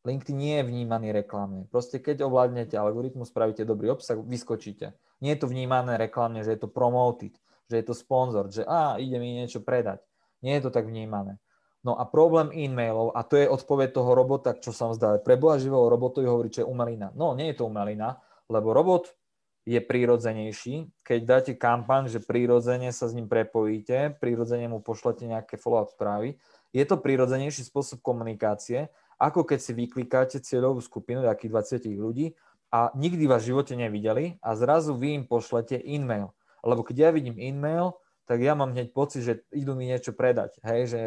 [0.07, 1.67] LinkedIn nie je vnímaný reklamne.
[1.67, 4.95] Proste keď ovládnete algoritmus, spravíte dobrý obsah, vyskočíte.
[5.19, 7.35] Nie je to vnímané reklamne, že je to promoted,
[7.67, 9.99] že je to sponzor, že a, ide mi niečo predať.
[10.39, 11.35] Nie je to tak vnímané.
[11.87, 15.39] No a problém e-mailov, a to je odpoveď toho robota, čo sa vám zdá, pre
[15.39, 17.15] Boha živého robotovi hovorí, čo je umelina.
[17.15, 18.19] No, nie je to umelina,
[18.51, 19.15] lebo robot
[19.63, 20.91] je prírodzenejší.
[20.99, 26.35] Keď dáte kampaň, že prírodzene sa s ním prepojíte, prírodzene mu pošlete nejaké follow-up správy,
[26.75, 32.35] je to prírodzenejší spôsob komunikácie, ako keď si vyklikáte cieľovú skupinu takých 20 ľudí
[32.67, 36.35] a nikdy vás v živote nevideli a zrazu vy im pošlete e-mail.
[36.67, 37.95] Lebo keď ja vidím e-mail,
[38.27, 40.59] tak ja mám hneď pocit, že idú mi niečo predať.
[40.59, 41.01] Hej, že,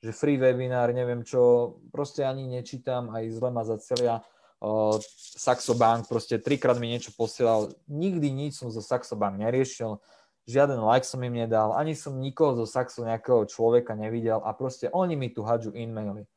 [0.00, 4.24] že free webinár, neviem čo, proste ani nečítam, aj zle ma zacelia.
[4.60, 7.72] Uh, Saxo Bank, proste trikrát mi niečo posielal.
[7.88, 9.96] Nikdy nič som zo Saxo Bank neriešil,
[10.44, 14.92] žiaden like som im nedal, ani som nikoho zo Saxo nejakého človeka nevidel a proste
[14.92, 16.28] oni mi tu hadžu e-maily.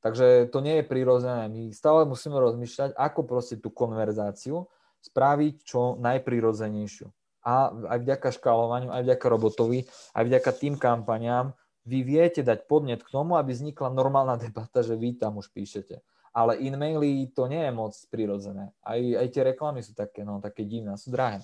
[0.00, 1.44] Takže to nie je prirodzené.
[1.52, 4.64] My stále musíme rozmýšľať, ako proste tú konverzáciu
[5.04, 7.08] spraviť čo najprirodzenejšiu.
[7.44, 9.84] A aj vďaka škálovaniu, aj vďaka robotovi,
[10.16, 11.52] aj vďaka tým kampaniám
[11.90, 15.98] vy viete dať podnet k tomu, aby vznikla normálna debata, že vy tam už píšete.
[16.30, 18.70] Ale in-maily to nie je moc prirodzené.
[18.86, 21.42] Aj, aj tie reklamy sú také, no, také divné, sú drahé.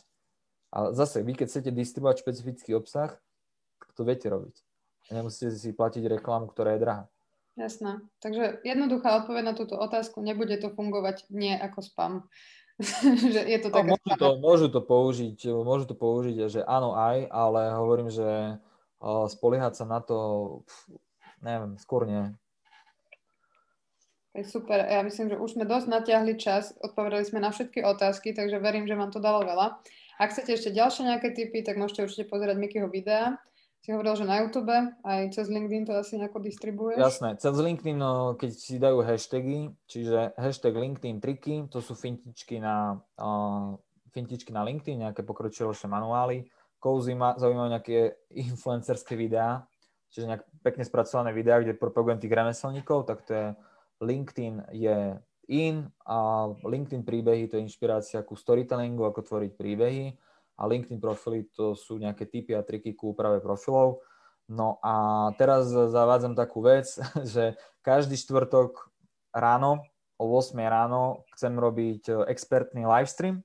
[0.70, 3.18] Ale zase, vy keď chcete distribuovať špecifický obsah,
[3.99, 4.55] to viete robiť.
[5.11, 7.05] Nemusíte si platiť reklamu, ktorá je drahá.
[7.57, 8.05] Jasné.
[8.20, 12.12] Takže jednoduchá odpoveď na túto otázku, nebude to fungovať nie ako spam.
[13.32, 17.24] že je to no, môžu, to, môžu to použiť, môžu to použiť, že áno aj,
[17.32, 18.61] ale hovorím, že
[19.03, 20.16] spoliehať sa na to,
[21.42, 22.32] neviem, skôr nie.
[24.36, 28.61] Super, ja myslím, že už sme dosť natiahli čas, odpovedali sme na všetky otázky, takže
[28.61, 29.80] verím, že vám to dalo veľa.
[30.20, 33.40] Ak chcete ešte ďalšie nejaké tipy, tak môžete určite pozerať Mikyho videa
[33.86, 34.74] si hovoril, že na YouTube,
[35.07, 36.99] aj cez LinkedIn to asi nejako distribuuješ?
[36.99, 42.59] Jasné, cez LinkedIn, no, keď si dajú hashtagy, čiže hashtag LinkedIn triky, to sú fintičky
[42.59, 43.78] na, uh,
[44.11, 46.51] fintičky na LinkedIn, nejaké pokročilejšie manuály.
[46.77, 49.64] Koho zaujímajú nejaké influencerské videá,
[50.12, 53.47] čiže nejak pekne spracované videá, kde propagujem tých remeselníkov, tak to je
[54.05, 55.16] LinkedIn je
[55.49, 60.05] in a LinkedIn príbehy, to je inšpirácia ku storytellingu, ako tvoriť príbehy
[60.57, 64.01] a LinkedIn profily to sú nejaké typy a triky ku úprave profilov.
[64.47, 66.86] No a teraz zavádzam takú vec,
[67.35, 68.90] že každý štvrtok
[69.35, 69.85] ráno
[70.16, 73.44] o 8 ráno chcem robiť e, expertný livestream.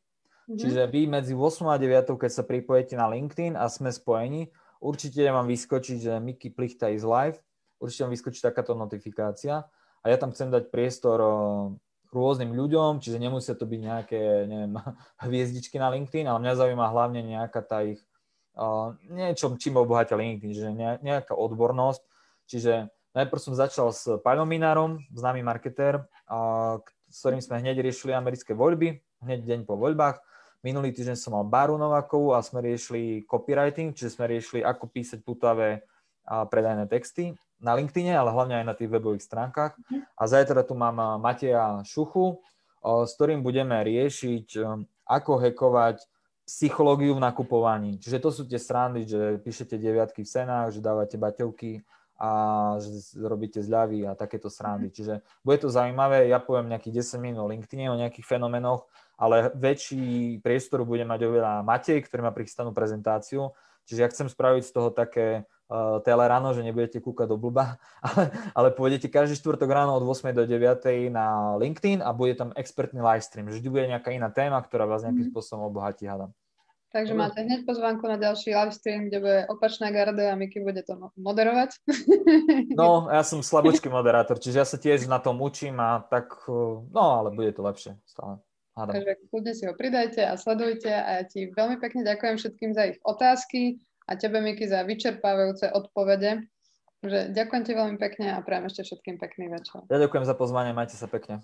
[0.49, 0.57] Mm-hmm.
[0.57, 4.49] Čiže vy medzi 8 a 9, keď sa pripojete na LinkedIn a sme spojení,
[4.81, 7.37] určite vám vyskočiť, že Mickey Plichta is live,
[7.77, 9.69] určite vám vyskočí takáto notifikácia
[10.01, 11.21] a ja tam chcem dať priestor
[12.11, 14.75] rôznym ľuďom, čiže nemusia to byť nejaké, neviem,
[15.25, 18.03] hviezdičky na LinkedIn, ale mňa zaujíma hlavne nejaká tá ich,
[19.07, 20.67] niečo, čím obohatia LinkedIn, že
[20.99, 22.03] nejaká odbornosť.
[22.51, 26.03] Čiže najprv som začal s Paľom Minárom, známy marketér,
[27.07, 30.19] s ktorým sme hneď riešili americké voľby, hneď deň po voľbách.
[30.61, 35.25] Minulý týždeň som mal Baru Novakovú a sme riešili copywriting, čiže sme riešili, ako písať
[35.25, 35.81] putavé
[36.21, 39.73] a predajné texty na LinkedIne, ale hlavne aj na tých webových stránkach.
[39.89, 40.05] Mhm.
[40.13, 42.37] A zajtra tu mám Mateja Šuchu,
[42.85, 44.61] s ktorým budeme riešiť,
[45.09, 46.05] ako hekovať
[46.45, 47.97] psychológiu v nakupovaní.
[47.97, 51.81] Čiže to sú tie srandy, že píšete deviatky v cenách, že dávate baťovky
[52.21, 52.29] a
[52.77, 54.93] že robíte zľavy a takéto srandy.
[54.93, 54.93] Mhm.
[54.93, 58.85] Čiže bude to zaujímavé, ja poviem nejakých 10 minút o LinkedIne, o nejakých fenomenoch,
[59.21, 63.53] ale väčší priestor bude mať oveľa Matej, ktorý má prichystanú prezentáciu.
[63.85, 67.77] Čiže ja chcem spraviť z toho také uh, tele ráno, že nebudete kúkať do blba,
[68.07, 72.49] ale, ale pôjdete každý štvrtok ráno od 8 do 9 na LinkedIn a bude tam
[72.57, 75.31] expertný livestream, že vždy bude nejaká iná téma, ktorá vás nejakým mhm.
[75.37, 76.33] spôsobom obohatí, hádam.
[76.91, 80.83] Takže máte hneď pozvánku na ďalší live stream, kde bude opačná garda a Miky bude
[80.83, 81.79] to moderovať.
[82.75, 86.35] No, ja som slabočký moderátor, čiže ja sa tiež na tom učím a tak,
[86.91, 88.43] no ale bude to lepšie stále.
[88.71, 88.93] Hádam.
[88.95, 92.95] Takže kľudne si ho pridajte a sledujte a ja ti veľmi pekne ďakujem všetkým za
[92.95, 96.47] ich otázky a tebe, Miky, za vyčerpávajúce odpovede.
[97.01, 99.83] Takže ďakujem ti veľmi pekne a prajem ešte všetkým pekný večer.
[99.89, 101.43] Ja ďakujem za pozvanie, majte sa pekne.